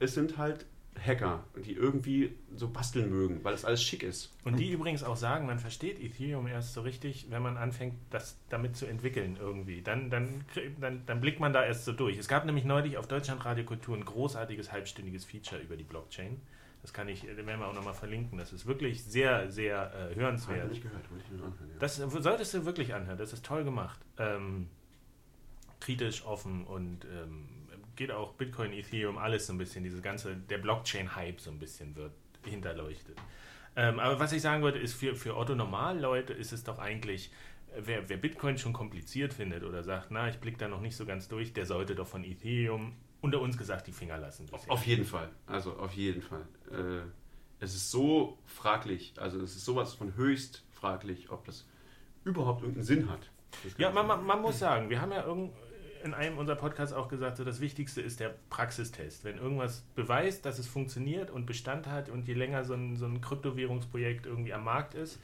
[0.00, 0.66] es sind halt
[1.04, 4.34] Hacker, die irgendwie so basteln mögen, weil das alles schick ist.
[4.44, 8.38] Und die übrigens auch sagen, man versteht Ethereum erst so richtig, wenn man anfängt, das
[8.48, 9.82] damit zu entwickeln irgendwie.
[9.82, 10.44] Dann, dann,
[10.80, 12.18] dann, dann blickt man da erst so durch.
[12.18, 16.40] Es gab nämlich neulich auf Deutschland Radiokultur ein großartiges halbstündiges Feature über die Blockchain.
[16.82, 18.38] Das kann ich, werden wir auch nochmal verlinken.
[18.38, 20.62] Das ist wirklich sehr, sehr äh, hörenswert.
[20.62, 21.78] Habe ich gehört, ich nur anhören, ja.
[21.78, 23.18] Das solltest du wirklich anhören.
[23.18, 23.98] Das ist toll gemacht.
[24.18, 24.68] Ähm,
[25.80, 27.48] kritisch, offen und ähm,
[27.96, 31.96] geht auch Bitcoin, Ethereum, alles so ein bisschen, diese ganze, der Blockchain-Hype so ein bisschen
[31.96, 32.12] wird
[32.44, 33.18] hinterleuchtet.
[33.74, 37.30] Ähm, aber was ich sagen wollte, ist für, für Otto-Normal-Leute ist es doch eigentlich,
[37.78, 41.04] wer, wer Bitcoin schon kompliziert findet oder sagt, na, ich blicke da noch nicht so
[41.04, 44.46] ganz durch, der sollte doch von Ethereum unter uns gesagt die Finger lassen.
[44.52, 46.46] Auf, auf jeden Fall, also auf jeden Fall.
[46.70, 47.02] Äh,
[47.58, 51.66] es ist so fraglich, also es ist sowas von höchst fraglich, ob das
[52.24, 53.30] überhaupt irgendeinen Sinn hat.
[53.78, 55.52] Ja, man, man, man, muss sagen, wir haben ja irgend,
[56.06, 59.24] in einem unserer Podcasts auch gesagt, so das Wichtigste ist der Praxistest.
[59.24, 63.06] Wenn irgendwas beweist, dass es funktioniert und Bestand hat und je länger so ein, so
[63.06, 65.18] ein Kryptowährungsprojekt irgendwie am Markt ist,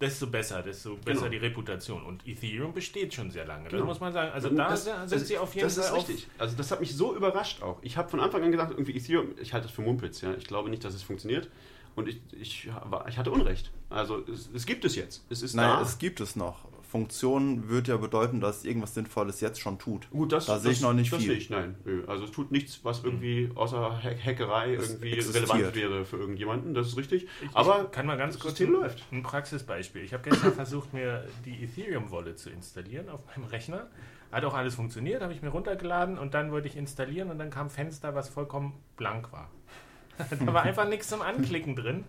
[0.00, 1.30] desto besser, desto besser genau.
[1.30, 2.02] die Reputation.
[2.02, 3.68] Und Ethereum besteht schon sehr lange.
[3.68, 3.80] Genau.
[3.80, 4.32] Das muss man sagen.
[4.32, 5.84] Also da das, sind das, sie auf jeden das Fall.
[5.84, 6.28] Das ist richtig.
[6.38, 7.78] Also das hat mich so überrascht auch.
[7.82, 10.22] Ich habe von Anfang an gesagt, irgendwie Ethereum, ich halte das für Mumpitz.
[10.22, 10.34] Ja?
[10.34, 11.48] Ich glaube nicht, dass es funktioniert.
[11.94, 12.68] Und ich, ich,
[13.08, 13.70] ich hatte Unrecht.
[13.88, 15.24] Also es, es gibt es jetzt.
[15.30, 15.82] Es ist Nein, da.
[15.82, 16.64] es gibt es noch.
[16.94, 20.08] Funktion würde ja bedeuten, dass irgendwas Sinnvolles jetzt schon tut.
[20.10, 21.30] Gut, das, da sehe ich noch nicht das viel.
[21.30, 21.74] Sehe ich, nein.
[22.06, 26.72] Also es tut nichts, was irgendwie außer Hackerei irgendwie relevant wäre für irgendjemanden.
[26.72, 27.26] Das ist richtig.
[27.42, 29.02] Ich, Aber ich kann mal ganz kurz ein, läuft.
[29.10, 30.02] ein Praxisbeispiel.
[30.04, 33.88] Ich habe gestern versucht, mir die Ethereum Wallet zu installieren auf meinem Rechner.
[34.30, 37.50] Hat auch alles funktioniert, habe ich mir runtergeladen und dann wollte ich installieren und dann
[37.50, 39.50] kam ein Fenster, was vollkommen blank war.
[40.46, 42.04] da war einfach nichts zum Anklicken drin.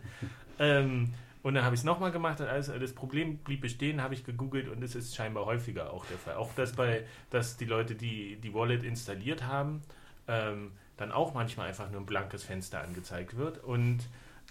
[0.60, 1.10] Ähm,
[1.46, 4.24] und dann habe ich es nochmal gemacht und alles, das Problem blieb bestehen, habe ich
[4.24, 6.38] gegoogelt und es ist scheinbar häufiger auch der Fall.
[6.38, 9.84] Auch dass bei, dass die Leute, die die Wallet installiert haben,
[10.28, 13.64] ähm, dann auch manchmal einfach nur ein blankes Fenster angezeigt wird.
[13.64, 14.00] Und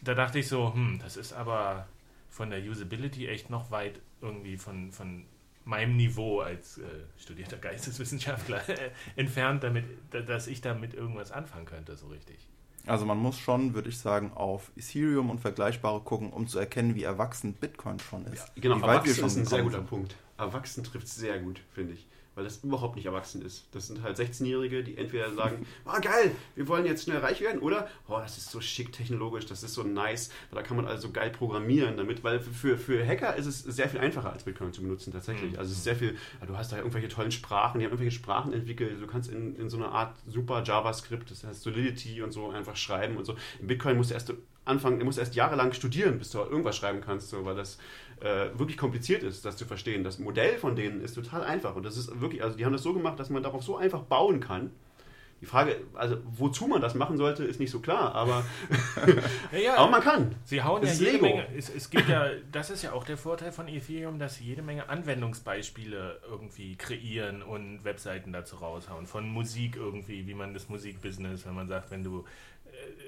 [0.02, 1.88] da dachte ich so, hm, das ist aber
[2.30, 5.24] von der Usability echt noch weit irgendwie von, von
[5.64, 6.84] meinem Niveau als äh,
[7.18, 8.62] studierter Geisteswissenschaftler
[9.16, 12.38] entfernt, damit, dass ich damit irgendwas anfangen könnte, so richtig.
[12.86, 16.94] Also man muss schon, würde ich sagen, auf Ethereum und Vergleichbare gucken, um zu erkennen,
[16.94, 18.46] wie erwachsen Bitcoin schon ist.
[18.56, 20.16] Ja, genau, wie schon ist ein sehr guter Punkt.
[20.36, 23.66] erwachsen trifft es sehr gut, finde ich weil das überhaupt nicht erwachsen ist.
[23.72, 27.60] Das sind halt 16-Jährige, die entweder sagen, oh geil, wir wollen jetzt schnell reich werden,
[27.60, 31.10] oder oh, das ist so schick technologisch, das ist so nice, da kann man also
[31.10, 34.82] geil programmieren damit, weil für, für Hacker ist es sehr viel einfacher als Bitcoin zu
[34.82, 35.52] benutzen tatsächlich.
[35.52, 35.58] Mhm.
[35.58, 36.16] Also es ist sehr viel,
[36.46, 39.70] du hast da irgendwelche tollen Sprachen, die haben irgendwelche Sprachen entwickelt, du kannst in, in
[39.70, 43.36] so einer Art super JavaScript, das heißt Solidity und so einfach schreiben und so.
[43.60, 44.32] In Bitcoin musst du erst
[44.64, 47.78] anfangen, du musst erst jahrelang studieren, bis du irgendwas schreiben kannst, so, weil das
[48.24, 50.02] äh, wirklich kompliziert ist, das zu verstehen.
[50.02, 52.82] Das Modell von denen ist total einfach und das ist wirklich, also die haben das
[52.82, 54.70] so gemacht, dass man darauf so einfach bauen kann.
[55.42, 58.46] Die Frage, also wozu man das machen sollte, ist nicht so klar, aber,
[59.52, 60.34] ja, ja, aber man kann.
[60.44, 61.36] Sie hauen das ja jede Lego.
[61.36, 61.48] Menge.
[61.54, 64.62] Es, es gibt ja, das ist ja auch der Vorteil von Ethereum, dass sie jede
[64.62, 69.06] Menge Anwendungsbeispiele irgendwie kreieren und Webseiten dazu raushauen.
[69.06, 72.24] Von Musik irgendwie, wie man das Musikbusiness, wenn man sagt, wenn du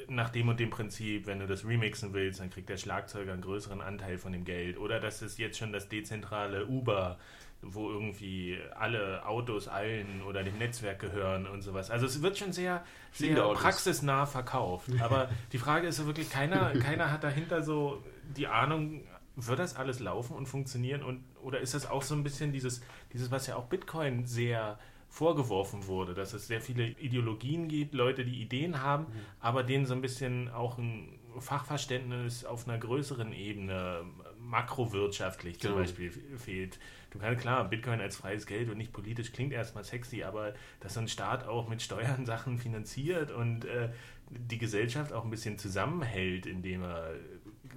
[0.09, 3.43] nach dem und dem Prinzip, wenn du das remixen willst, dann kriegt der Schlagzeuger einen
[3.43, 4.79] größeren Anteil von dem Geld.
[4.79, 7.19] Oder das ist jetzt schon das dezentrale Uber,
[7.63, 11.91] wo irgendwie alle Autos allen oder dem Netzwerk gehören und sowas.
[11.91, 14.89] Also es wird schon sehr, sehr praxisnah verkauft.
[15.01, 18.03] Aber die Frage ist so wirklich, keiner, keiner hat dahinter so
[18.37, 19.03] die Ahnung,
[19.37, 21.03] wird das alles laufen und funktionieren?
[21.03, 22.81] Und, oder ist das auch so ein bisschen dieses,
[23.13, 24.79] dieses was ja auch Bitcoin sehr
[25.17, 29.21] vorgeworfen wurde, dass es sehr viele Ideologien gibt, Leute, die Ideen haben, mhm.
[29.41, 34.05] aber denen so ein bisschen auch ein Fachverständnis auf einer größeren Ebene,
[34.39, 35.83] makrowirtschaftlich zum genau.
[35.83, 36.79] Beispiel, fehlt.
[37.11, 40.95] Du kannst klar, Bitcoin als freies Geld und nicht politisch klingt erstmal sexy, aber dass
[40.95, 43.89] so ein Staat auch mit Steuern Sachen finanziert und äh,
[44.29, 47.15] die Gesellschaft auch ein bisschen zusammenhält, indem er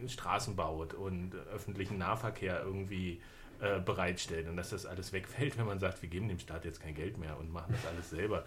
[0.07, 3.21] Straßen baut und öffentlichen Nahverkehr irgendwie
[3.61, 6.81] äh, bereitstellt und dass das alles wegfällt, wenn man sagt, wir geben dem Staat jetzt
[6.81, 8.45] kein Geld mehr und machen das alles selber.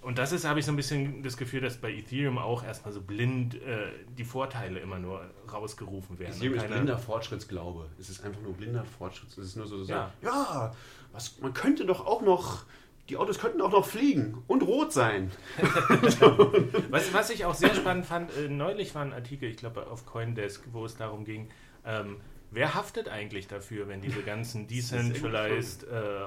[0.00, 2.92] Und das ist, habe ich so ein bisschen das Gefühl, dass bei Ethereum auch erstmal
[2.92, 6.34] so blind äh, die Vorteile immer nur rausgerufen werden.
[6.34, 7.88] Ethereum ist blinder Fortschrittsglaube.
[7.98, 9.30] Es ist einfach nur blinder Fortschritt.
[9.30, 10.74] Es ist nur so, so ja, ja
[11.12, 12.64] was, man könnte doch auch noch
[13.08, 15.30] die Autos könnten auch noch fliegen und rot sein.
[16.90, 20.04] was, was ich auch sehr spannend fand, äh, neulich war ein Artikel, ich glaube auf
[20.04, 21.48] Coindesk, wo es darum ging,
[21.86, 22.18] ähm,
[22.50, 26.24] Wer haftet eigentlich dafür, wenn diese ganzen decentralized äh,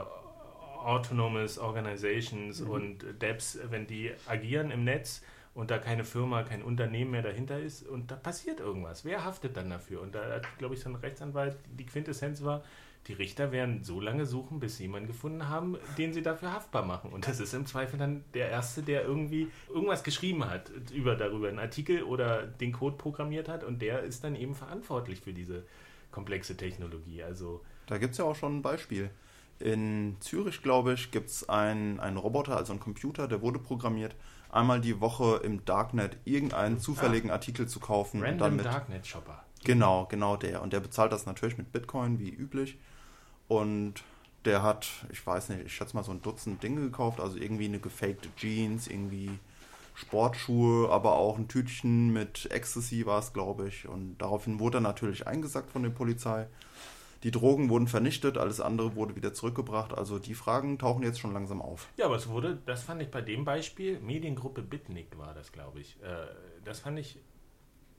[0.83, 2.69] autonomous organizations mhm.
[2.69, 7.59] und DEPs, wenn die agieren im Netz und da keine Firma, kein Unternehmen mehr dahinter
[7.59, 9.03] ist und da passiert irgendwas?
[9.03, 10.01] Wer haftet dann dafür?
[10.01, 12.63] Und da hat, glaube ich, so ein Rechtsanwalt, die Quintessenz war,
[13.07, 16.85] die Richter werden so lange suchen, bis sie jemanden gefunden haben, den sie dafür haftbar
[16.85, 17.11] machen.
[17.11, 21.49] Und das ist im Zweifel dann der Erste, der irgendwie irgendwas geschrieben hat über darüber,
[21.49, 25.63] einen Artikel oder den Code programmiert hat und der ist dann eben verantwortlich für diese
[26.11, 27.23] komplexe Technologie.
[27.23, 29.09] Also da gibt es ja auch schon ein Beispiel.
[29.59, 34.15] In Zürich, glaube ich, gibt es einen, einen Roboter, also einen Computer, der wurde programmiert,
[34.49, 36.79] einmal die Woche im Darknet irgendeinen ah.
[36.79, 38.21] zufälligen ah, Artikel zu kaufen.
[38.21, 39.43] Random und dann mit, Darknet Shopper.
[39.63, 40.61] Genau, genau der.
[40.61, 42.79] Und der bezahlt das natürlich mit Bitcoin, wie üblich.
[43.47, 44.03] Und
[44.45, 47.65] der hat, ich weiß nicht, ich schätze mal so ein Dutzend Dinge gekauft, also irgendwie
[47.65, 49.37] eine gefakte Jeans, irgendwie
[49.93, 53.87] Sportschuhe, aber auch ein Tütchen mit Ecstasy war es, glaube ich.
[53.87, 56.47] Und daraufhin wurde er natürlich eingesackt von der Polizei.
[57.23, 59.93] Die Drogen wurden vernichtet, alles andere wurde wieder zurückgebracht.
[59.93, 61.87] Also die Fragen tauchen jetzt schon langsam auf.
[61.97, 65.81] Ja, aber es wurde, das fand ich bei dem Beispiel, Mediengruppe Bitnik war das, glaube
[65.81, 66.01] ich.
[66.01, 66.25] Äh,
[66.63, 67.19] das fand ich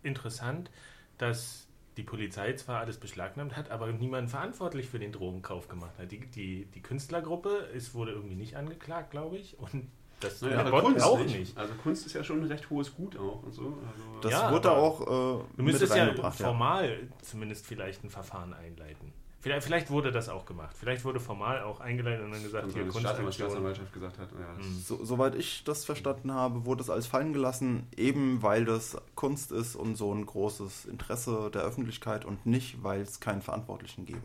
[0.03, 0.70] interessant,
[1.18, 6.11] dass die Polizei zwar alles beschlagnahmt hat, aber niemand verantwortlich für den Drogenkauf gemacht hat.
[6.11, 9.59] Die, die, die Künstlergruppe ist, wurde irgendwie nicht angeklagt, glaube ich.
[9.59, 9.88] Und
[10.25, 11.39] das naja, Kunst auch nicht.
[11.39, 11.59] nicht.
[11.59, 13.62] Also Kunst ist ja schon ein recht hohes Gut auch und so.
[13.62, 17.16] Also das ja, wurde auch äh, Du müsstest ja formal ja.
[17.23, 19.12] zumindest vielleicht ein Verfahren einleiten.
[19.43, 20.77] Vielleicht, vielleicht, wurde das auch gemacht.
[20.79, 23.01] Vielleicht wurde formal auch eingeleitet und dann gesagt, hier Kunst.
[23.01, 24.29] Staatsanwaltschaft gesagt hat.
[24.31, 24.79] Ja, mhm.
[24.79, 29.51] so, soweit ich das verstanden habe, wurde es alles fallen gelassen, eben weil das Kunst
[29.51, 34.23] ist und so ein großes Interesse der Öffentlichkeit und nicht, weil es keinen Verantwortlichen gäbe.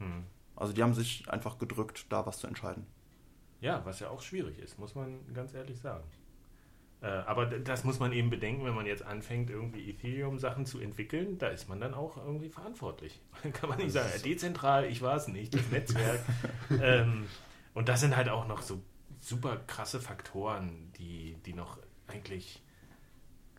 [0.00, 0.24] Mhm.
[0.54, 2.84] Also die haben sich einfach gedrückt, da was zu entscheiden.
[3.60, 6.04] Ja, was ja auch schwierig ist, muss man ganz ehrlich sagen.
[7.00, 11.38] Äh, aber das muss man eben bedenken, wenn man jetzt anfängt, irgendwie Ethereum-Sachen zu entwickeln,
[11.38, 13.20] da ist man dann auch irgendwie verantwortlich.
[13.52, 16.20] Kann man nicht sagen, dezentral, ich war es nicht, das Netzwerk.
[16.82, 17.26] ähm,
[17.74, 18.82] und das sind halt auch noch so
[19.20, 21.78] super krasse Faktoren, die, die noch
[22.08, 22.62] eigentlich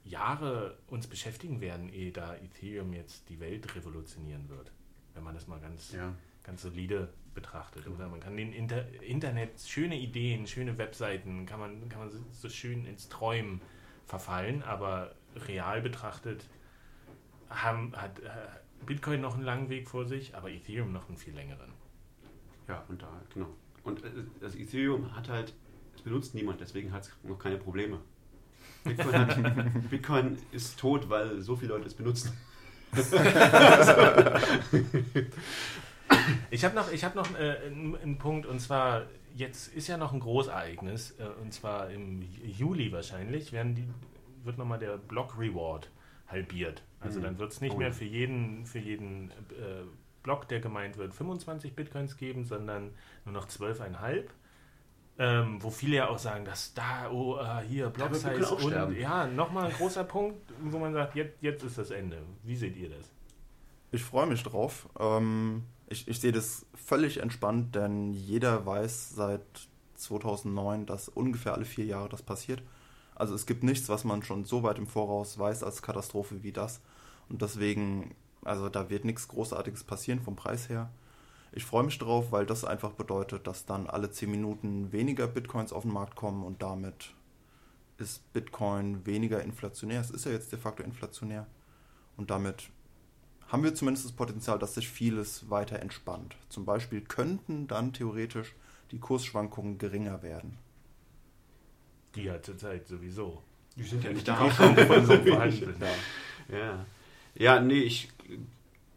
[0.04, 4.72] Jahre uns beschäftigen werden, ehe da Ethereum jetzt die Welt revolutionieren wird.
[5.14, 6.14] Wenn man das mal ganz, ja.
[6.44, 7.88] ganz solide betrachtet.
[7.88, 12.50] Oder man kann den Inter Internet, schöne Ideen, schöne Webseiten, kann man, kann man so
[12.50, 13.62] schön ins Träumen
[14.06, 15.16] verfallen, aber
[15.48, 16.46] real betrachtet
[17.50, 18.30] haben, hat äh,
[18.86, 21.72] Bitcoin noch einen langen Weg vor sich, aber Ethereum noch einen viel längeren.
[22.68, 23.48] Ja, und da, genau.
[23.84, 24.10] Und äh,
[24.40, 25.54] das Ethereum hat halt,
[25.96, 28.00] es benutzt niemand, deswegen hat es noch keine Probleme.
[28.84, 32.34] Bitcoin, hat, Bitcoin ist tot, weil so viele Leute es benutzen.
[36.52, 39.04] Ich habe noch, ich hab noch äh, einen, einen Punkt und zwar,
[39.36, 43.88] jetzt ist ja noch ein Großereignis äh, und zwar im Juli wahrscheinlich werden die,
[44.44, 45.90] wird nochmal der Block Reward
[46.28, 46.84] halbiert.
[47.00, 47.24] Also Mhm.
[47.24, 49.84] dann wird es nicht Oh mehr für jeden, für jeden äh,
[50.24, 52.92] Block, der gemeint wird, 25 Bitcoins geben, sondern
[53.26, 54.26] nur noch 12,5.
[55.22, 58.94] Ähm, wo viele ja auch sagen, dass da, oh, äh, hier, Block Size auch sterben.
[58.94, 62.24] und ja, nochmal ein großer Punkt, wo man sagt, jetzt, jetzt ist das Ende.
[62.44, 63.12] Wie seht ihr das?
[63.92, 64.88] Ich freue mich drauf.
[64.98, 69.42] Ähm, ich, ich sehe das völlig entspannt, denn jeder weiß seit
[69.96, 72.62] 2009, dass ungefähr alle vier Jahre das passiert.
[73.16, 76.52] Also es gibt nichts, was man schon so weit im Voraus weiß als Katastrophe wie
[76.52, 76.80] das.
[77.28, 80.90] Und deswegen, also da wird nichts Großartiges passieren vom Preis her.
[81.52, 85.74] Ich freue mich drauf, weil das einfach bedeutet, dass dann alle 10 Minuten weniger Bitcoins
[85.74, 87.16] auf den Markt kommen und damit
[87.98, 90.00] ist Bitcoin weniger inflationär.
[90.00, 91.48] Es ist ja jetzt de facto inflationär.
[92.16, 92.70] Und damit
[93.50, 96.36] haben wir zumindest das Potenzial, dass sich vieles weiter entspannt.
[96.50, 98.54] Zum Beispiel könnten dann theoretisch
[98.92, 100.58] die Kursschwankungen geringer werden.
[102.16, 103.42] Die ja zurzeit sowieso.
[103.76, 104.52] Die sind ja nicht Die da.
[104.52, 105.84] schon von so vorhanden sind.
[106.50, 106.86] Ja.
[107.36, 108.10] Ja, nee, ich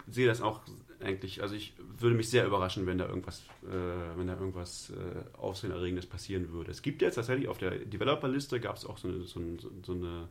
[0.09, 0.61] sehe das auch
[1.01, 5.39] eigentlich, also ich würde mich sehr überraschen, wenn da irgendwas, äh, wenn da irgendwas äh,
[5.39, 6.71] Aufsehenerregendes passieren würde.
[6.71, 9.93] Es gibt jetzt tatsächlich auf der Developer-Liste gab es auch so, eine, so, ein, so,
[9.93, 10.29] eine,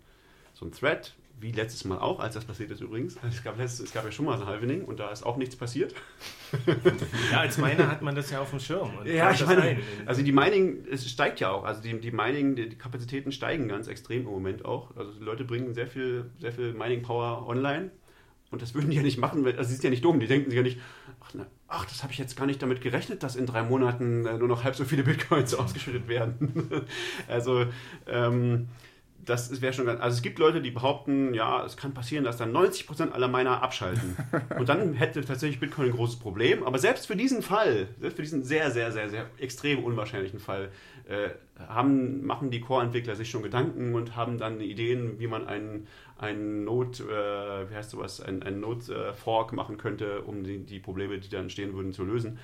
[0.54, 3.18] so ein Thread, wie letztes Mal auch, als das passiert ist übrigens.
[3.28, 5.38] Es gab, letztes, es gab ja schon mal so ein Halvening und da ist auch
[5.38, 5.94] nichts passiert.
[7.32, 8.92] Ja, als Miner hat man das ja auf dem Schirm.
[9.06, 9.80] Ja, ich meine, ein.
[10.06, 11.64] also die Mining, es steigt ja auch.
[11.64, 14.96] Also die, die Mining, die, die Kapazitäten steigen ganz extrem im Moment auch.
[14.96, 17.92] Also die Leute bringen sehr viel, sehr viel Mining-Power online.
[18.52, 20.20] Und das würden die ja nicht machen, weil- also sie sind ja nicht dumm.
[20.20, 20.78] Die denken sich ja nicht,
[21.22, 24.26] ach, na, ach das habe ich jetzt gar nicht damit gerechnet, dass in drei Monaten
[24.26, 26.86] äh, nur noch halb so viele Bitcoins ausgeschüttet werden.
[27.30, 27.66] also
[28.08, 28.68] ähm,
[29.26, 32.38] das wäre schon ganz, also es gibt Leute, die behaupten, ja, es kann passieren, dass
[32.38, 34.16] dann 90% aller Miner abschalten.
[34.58, 36.64] Und dann hätte tatsächlich Bitcoin ein großes Problem.
[36.64, 40.70] Aber selbst für diesen Fall, selbst für diesen sehr, sehr, sehr, sehr extrem unwahrscheinlichen Fall,
[41.08, 41.30] äh,
[41.68, 46.64] haben, machen die Core-Entwickler sich schon Gedanken und haben dann Ideen, wie man einen, einen
[46.64, 51.30] Node, äh, wie heißt sowas, einen, einen Node-Fork machen könnte, um die, die Probleme, die
[51.30, 52.40] dann entstehen würden, zu lösen.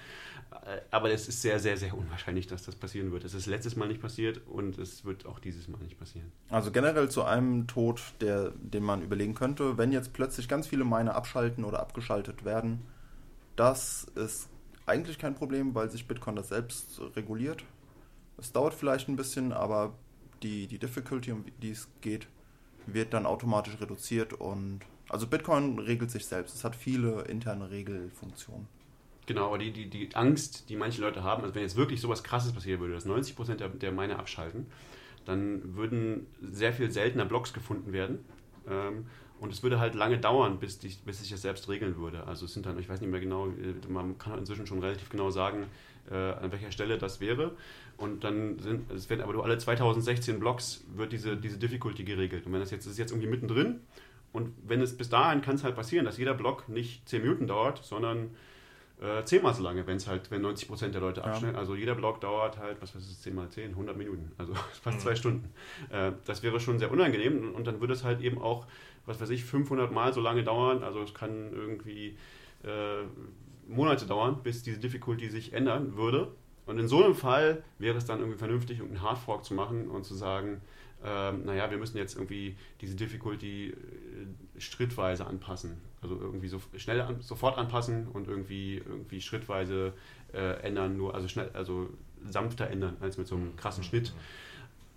[0.66, 3.24] Äh, Aber es ist sehr, sehr, sehr unwahrscheinlich, dass das passieren wird.
[3.24, 6.32] Es ist letztes Mal nicht passiert und es wird auch dieses Mal nicht passieren.
[6.50, 10.86] Also generell zu einem Tod, der, den man überlegen könnte, wenn jetzt plötzlich ganz viele
[10.86, 12.82] Miner abschalten oder abgeschaltet werden,
[13.56, 14.50] das ist
[14.86, 17.64] eigentlich kein Problem, weil sich Bitcoin das selbst reguliert.
[18.38, 19.96] Es dauert vielleicht ein bisschen, aber
[20.44, 22.28] die, die Difficulty, um die es geht,
[22.86, 26.56] wird dann automatisch reduziert und also Bitcoin regelt sich selbst.
[26.56, 28.68] Es hat viele interne Regelfunktionen.
[29.28, 32.24] Genau, aber die, die, die Angst, die manche Leute haben, also wenn jetzt wirklich sowas
[32.24, 34.66] krasses passieren würde, dass 90% der, der Miner abschalten,
[35.26, 38.20] dann würden sehr viel seltener Blocks gefunden werden.
[38.70, 39.06] Ähm,
[39.40, 42.26] und es würde halt lange dauern, bis, die, bis sich das selbst regeln würde.
[42.26, 45.10] Also es sind dann, ich weiß nicht mehr genau, äh, man kann inzwischen schon relativ
[45.10, 45.66] genau sagen,
[46.10, 47.52] äh, an welcher Stelle das wäre.
[47.98, 52.46] Und dann sind, es werden aber nur alle 2016 Blocks wird diese, diese Difficulty geregelt.
[52.46, 53.82] Und wenn das jetzt das ist jetzt irgendwie mittendrin
[54.32, 57.48] und wenn es bis dahin kann es halt passieren, dass jeder Block nicht 10 Minuten
[57.48, 58.30] dauert, sondern
[59.00, 61.28] äh, zehnmal so lange, wenn es halt, wenn 90% der Leute Ja.
[61.28, 61.56] abschneiden.
[61.56, 65.02] Also jeder Block dauert halt, was weiß ich, 10 mal 10, 100 Minuten, also fast
[65.02, 65.54] zwei Stunden.
[65.90, 68.66] Äh, das wäre schon sehr unangenehm und, dann würde es halt eben auch,
[69.06, 70.84] was weiß ich, 500 Mal so lange dauern.
[70.84, 72.18] Also es kann irgendwie
[72.64, 73.04] äh,
[73.68, 76.32] Monate dauern, bis diese Difficulty sich ändern würde.
[76.66, 80.06] Und in so einem Fall wäre es dann irgendwie vernünftig, einen Hardfork zu machen und
[80.06, 80.62] zu sagen,
[81.04, 83.74] ähm, naja, wir müssen jetzt irgendwie diese Difficulty
[84.58, 85.78] schrittweise anpassen.
[86.02, 89.94] Also irgendwie so schnell an, sofort anpassen und irgendwie, irgendwie schrittweise
[90.34, 91.90] äh, ändern, nur also schnell, also
[92.26, 94.14] sanfter ändern als mit so einem krassen Schnitt.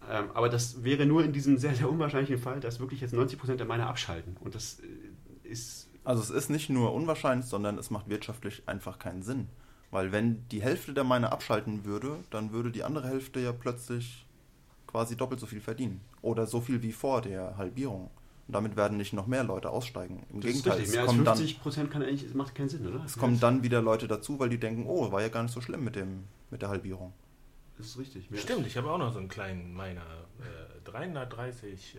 [0.08, 3.56] Ähm, aber das wäre nur in diesem sehr, sehr unwahrscheinlichen Fall, dass wirklich jetzt 90%
[3.56, 4.36] der Miner abschalten.
[4.40, 8.98] Und das äh, ist Also es ist nicht nur unwahrscheinlich, sondern es macht wirtschaftlich einfach
[8.98, 9.48] keinen Sinn.
[9.90, 14.26] Weil wenn die Hälfte der Miner abschalten würde, dann würde die andere Hälfte ja plötzlich
[14.86, 16.00] quasi doppelt so viel verdienen.
[16.22, 18.10] Oder so viel wie vor der Halbierung.
[18.50, 20.26] Und damit werden nicht noch mehr Leute aussteigen.
[20.28, 20.88] Im Das ist Gegenteil, richtig.
[20.88, 23.04] es Mehr als kommen, dann, 50 Prozent kann eigentlich, macht keinen Sinn, oder?
[23.04, 25.60] es kommen dann wieder Leute dazu, weil die denken, oh, war ja gar nicht so
[25.60, 27.12] schlimm mit, dem, mit der Halbierung.
[27.78, 28.28] Das ist richtig.
[28.28, 30.02] Mehr Stimmt, ich habe auch noch so einen kleinen Miner.
[30.40, 31.98] Äh, 330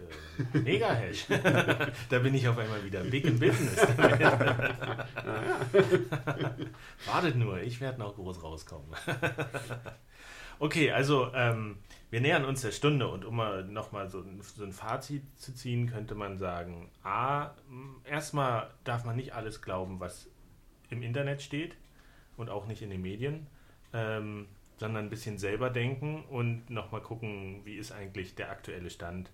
[0.54, 1.28] äh, Megahash.
[2.10, 3.78] da bin ich auf einmal wieder big in business.
[7.06, 8.90] Wartet nur, ich werde noch groß rauskommen.
[10.60, 11.78] okay, also ähm,
[12.12, 15.54] wir nähern uns der Stunde und um mal nochmal so, ein- so ein Fazit zu
[15.56, 17.52] ziehen, könnte man sagen, a,
[18.06, 20.30] erstmal darf man nicht alles glauben, was
[20.90, 21.76] im Internet steht
[22.38, 23.48] und auch nicht in den Medien.
[23.94, 24.48] Ähm,
[24.78, 29.30] sondern ein bisschen selber denken und nochmal gucken, wie ist eigentlich der aktuelle Stand.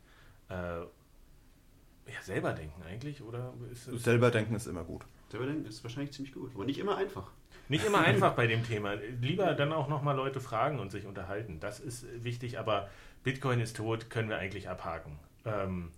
[0.50, 3.54] Äh, ja, selber denken eigentlich, oder?
[3.72, 5.06] Ist es, Selber denken ist immer gut.
[5.30, 7.32] Selber denken ist wahrscheinlich ziemlich gut, aber nicht immer einfach.
[7.70, 8.94] Nicht immer einfach bei dem Thema.
[9.22, 11.60] Lieber dann auch nochmal Leute fragen und sich unterhalten.
[11.60, 12.90] Das ist wichtig, aber
[13.24, 15.20] Bitcoin ist tot, können wir eigentlich abhaken.
[15.46, 15.92] Ähm,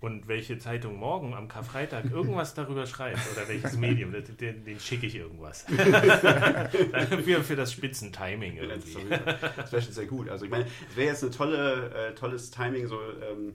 [0.00, 5.06] und welche Zeitung morgen am Karfreitag irgendwas darüber schreibt oder welches Medium, den, den schicke
[5.06, 5.62] ich irgendwas.
[7.24, 9.08] für, für das Spitzentiming irgendwie.
[9.56, 10.28] Das wäre schon sehr gut.
[10.28, 13.54] Also ich meine, es wäre jetzt ein tolle, äh, tolles Timing, so ähm,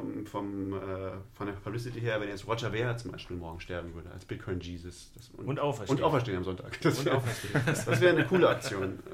[0.00, 3.94] vom, vom, äh, von der Publicity her, wenn jetzt Roger Ver zum Beispiel morgen sterben
[3.94, 5.12] würde, als Bitcoin Jesus.
[5.14, 5.98] Das, und, und auferstehen.
[5.98, 6.80] Und auferstehen am Sonntag.
[6.80, 7.20] Das wäre
[8.00, 8.98] wär eine coole Aktion.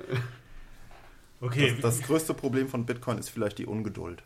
[1.43, 1.71] Okay.
[1.81, 4.23] Das, das, größte Problem von Bitcoin ist vielleicht die Ungeduld.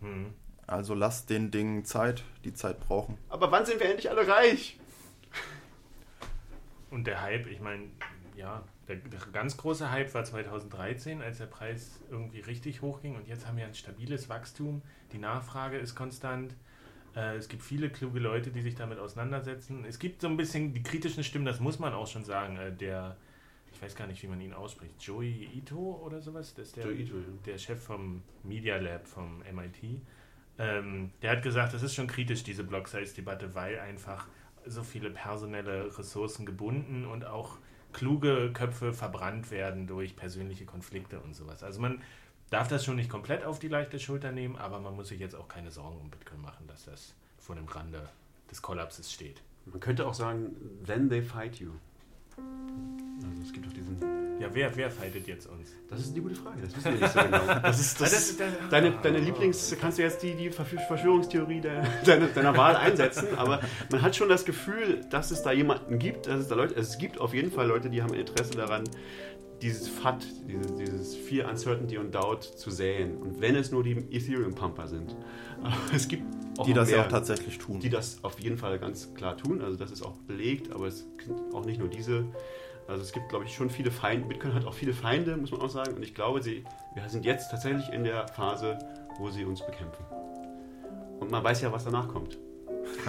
[0.00, 0.34] Hm.
[0.66, 3.18] Also lasst den Dingen Zeit, die Zeit brauchen.
[3.28, 4.76] Aber wann sind wir endlich alle reich?
[6.90, 7.84] Und der Hype, ich meine,
[8.34, 13.26] ja, der, der, ganz große Hype war 2013, als der Preis irgendwie richtig hochging und
[13.26, 14.82] jetzt haben wir ein stabiles Wachstum.
[15.12, 16.54] Die Nachfrage ist konstant.
[17.16, 19.84] Äh, es gibt viele kluge Leute, die sich damit auseinandersetzen.
[19.84, 22.56] Es gibt so ein bisschen die kritischen Stimmen, das muss man auch schon sagen.
[22.56, 23.16] Äh, der,
[23.72, 26.90] ich weiß gar nicht, wie man ihn ausspricht, Joey Ito oder sowas, das ist der,
[26.90, 27.22] Ito, ja.
[27.46, 30.00] der Chef vom Media Lab vom MIT.
[30.58, 34.28] Ähm, der hat gesagt, das ist schon kritisch, diese Block-Size-Debatte, weil einfach
[34.66, 37.58] so viele personelle Ressourcen gebunden und auch
[37.94, 41.62] kluge Köpfe verbrannt werden durch persönliche Konflikte und sowas.
[41.62, 42.02] Also man
[42.50, 45.34] darf das schon nicht komplett auf die leichte Schulter nehmen, aber man muss sich jetzt
[45.34, 48.08] auch keine Sorgen um Bitcoin machen, dass das vor dem Rande
[48.50, 49.40] des Kollapses steht.
[49.66, 51.70] Man könnte auch sagen, then they fight you.
[52.36, 54.13] Also es gibt auch diesen.
[54.40, 55.72] Ja, wer, wer fightet jetzt uns?
[55.88, 57.40] Das ist eine gute Frage, das wissen wir nicht so genau.
[57.62, 61.82] Das ist, das das, das, deine, deine Lieblings, kannst du jetzt die, die Verschwörungstheorie der,
[62.04, 63.60] deiner, deiner Wahl einsetzen, aber
[63.90, 66.98] man hat schon das Gefühl, dass es da jemanden gibt, dass es da Leute, es
[66.98, 68.84] gibt auf jeden Fall Leute, die haben Interesse daran,
[69.62, 73.16] dieses FAT, dieses, dieses Fear, Uncertainty und Doubt zu säen.
[73.16, 75.16] Und wenn es nur die Ethereum-Pumper sind.
[75.62, 76.24] Aber es gibt
[76.58, 77.80] auch die das mehr, ja auch tatsächlich tun.
[77.80, 79.62] Die das auf jeden Fall ganz klar tun.
[79.62, 82.26] Also das ist auch belegt, aber es sind auch nicht nur diese.
[82.86, 84.28] Also es gibt, glaube ich, schon viele Feinde.
[84.28, 85.94] Bitcoin hat auch viele Feinde, muss man auch sagen.
[85.94, 86.64] Und ich glaube, sie,
[86.94, 88.78] wir sind jetzt tatsächlich in der Phase,
[89.18, 90.04] wo sie uns bekämpfen.
[91.20, 92.38] Und man weiß ja, was danach kommt.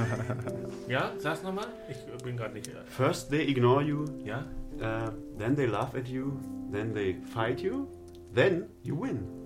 [0.87, 1.67] ja, sag's nochmal.
[1.89, 2.71] Ich bin gerade nicht.
[2.85, 4.05] First they ignore you.
[4.23, 4.45] Ja.
[4.77, 6.39] Uh, then they laugh at you.
[6.71, 7.87] Then they fight you.
[8.33, 9.44] Then you win.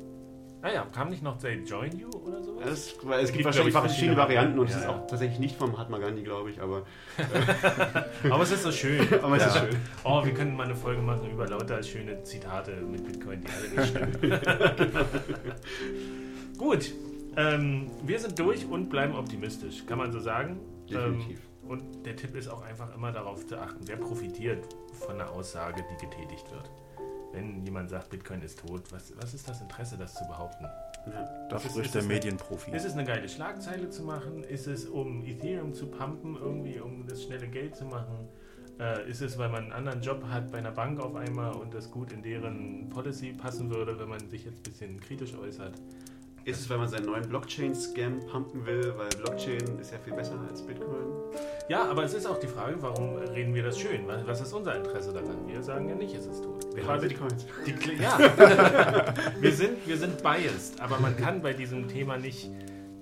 [0.62, 2.68] Ah ja, kam nicht noch They Join You oder sowas?
[2.68, 6.00] Es, es gibt, wahrscheinlich verschiedene Varianten und ja, es ist auch tatsächlich nicht vom Mahatma
[6.00, 6.86] Gandhi, glaube ich, aber.
[8.30, 9.08] aber es ist so schön.
[9.24, 9.48] aber es ja.
[9.48, 9.80] ist schön.
[10.04, 13.70] Oh, wir können mal eine Folge machen über lauter schöne Zitate mit Bitcoin, die alle
[13.70, 14.40] nicht stimmen.
[16.58, 16.92] Gut,
[17.38, 20.60] ähm, wir sind durch und bleiben optimistisch, kann man so sagen.
[20.90, 21.40] Definitiv.
[21.40, 25.32] Ähm, und der Tipp ist auch einfach immer darauf zu achten, wer profitiert von einer
[25.32, 26.70] Aussage, die getätigt wird
[27.32, 30.66] wenn jemand sagt, Bitcoin ist tot, was, was ist das Interesse, das zu behaupten?
[31.08, 32.72] Ja, da spricht der Medienprofi.
[32.72, 34.44] Ist es eine geile Schlagzeile zu machen?
[34.44, 38.28] Ist es, um Ethereum zu pumpen, irgendwie, um das schnelle Geld zu machen?
[38.80, 41.74] Äh, ist es, weil man einen anderen Job hat bei einer Bank auf einmal und
[41.74, 45.74] das gut in deren Policy passen würde, wenn man sich jetzt ein bisschen kritisch äußert?
[46.50, 50.34] Ist es, weil man seinen neuen Blockchain-Scam pumpen will, weil Blockchain ist ja viel besser
[50.50, 51.06] als Bitcoin?
[51.68, 54.08] Ja, aber es ist auch die Frage, warum reden wir das schön?
[54.26, 55.48] Was ist unser Interesse daran?
[55.48, 56.66] Wir sagen ja nicht, es ist tot.
[56.76, 57.46] Wir haben Bitcoins.
[57.68, 58.18] Die, ja,
[59.40, 62.50] wir, sind, wir sind biased, aber man kann bei diesem Thema nicht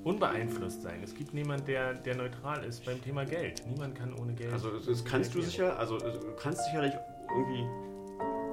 [0.04, 1.00] unbeeinflusst sein.
[1.02, 3.64] Es gibt niemanden, der, der neutral ist beim Thema Geld.
[3.66, 4.52] Niemand kann ohne Geld.
[4.52, 6.94] Also das kannst du sicher, also du kannst sicherlich
[7.30, 7.66] irgendwie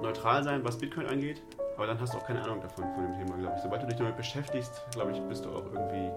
[0.02, 1.42] neutral sein, was Bitcoin angeht,
[1.76, 3.62] aber dann hast du auch keine Ahnung davon, von dem Thema, glaube ich.
[3.62, 6.10] Sobald du dich damit beschäftigst, glaube ich, bist du auch irgendwie.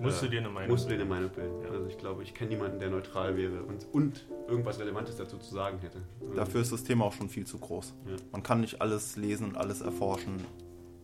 [0.00, 1.62] Musst äh, du dir eine Meinung Musst du dir eine Meinung bilden.
[1.62, 1.70] Ja.
[1.70, 5.54] Also ich glaube, ich kenne niemanden, der neutral wäre und, und irgendwas Relevantes dazu zu
[5.54, 5.98] sagen hätte.
[6.34, 7.94] Dafür ist das Thema auch schon viel zu groß.
[8.06, 8.16] Ja.
[8.32, 10.44] Man kann nicht alles lesen und alles erforschen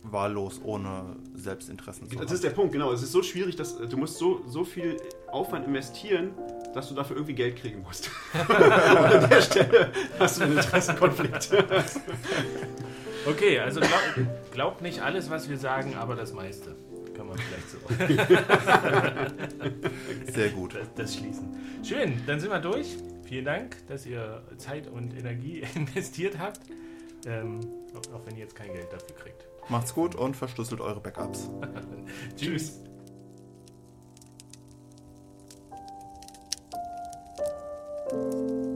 [0.03, 2.23] wahllos ohne Selbstinteressen zu haben.
[2.23, 2.91] Das ist der Punkt, genau.
[2.91, 4.97] Es ist so schwierig, dass du musst so, so viel
[5.31, 6.31] Aufwand investieren,
[6.73, 8.09] dass du dafür irgendwie Geld kriegen musst.
[8.47, 11.51] an der Stelle hast du einen Interessenkonflikt.
[13.25, 14.19] Okay, also glaubt
[14.51, 16.75] glaub nicht alles, was wir sagen, aber das meiste.
[17.15, 17.77] Kann man vielleicht so.
[20.31, 20.75] Sehr gut.
[20.75, 21.55] Das, das, schließen.
[21.83, 22.97] Schön, dann sind wir durch.
[23.25, 26.61] Vielen Dank, dass ihr Zeit und Energie investiert habt.
[27.25, 27.59] Ähm,
[28.13, 29.45] auch wenn ihr jetzt kein Geld dafür kriegt.
[29.69, 31.49] Macht's gut und verschlüsselt eure Backups.
[32.35, 32.79] Tschüss.
[38.09, 38.70] Tschüss.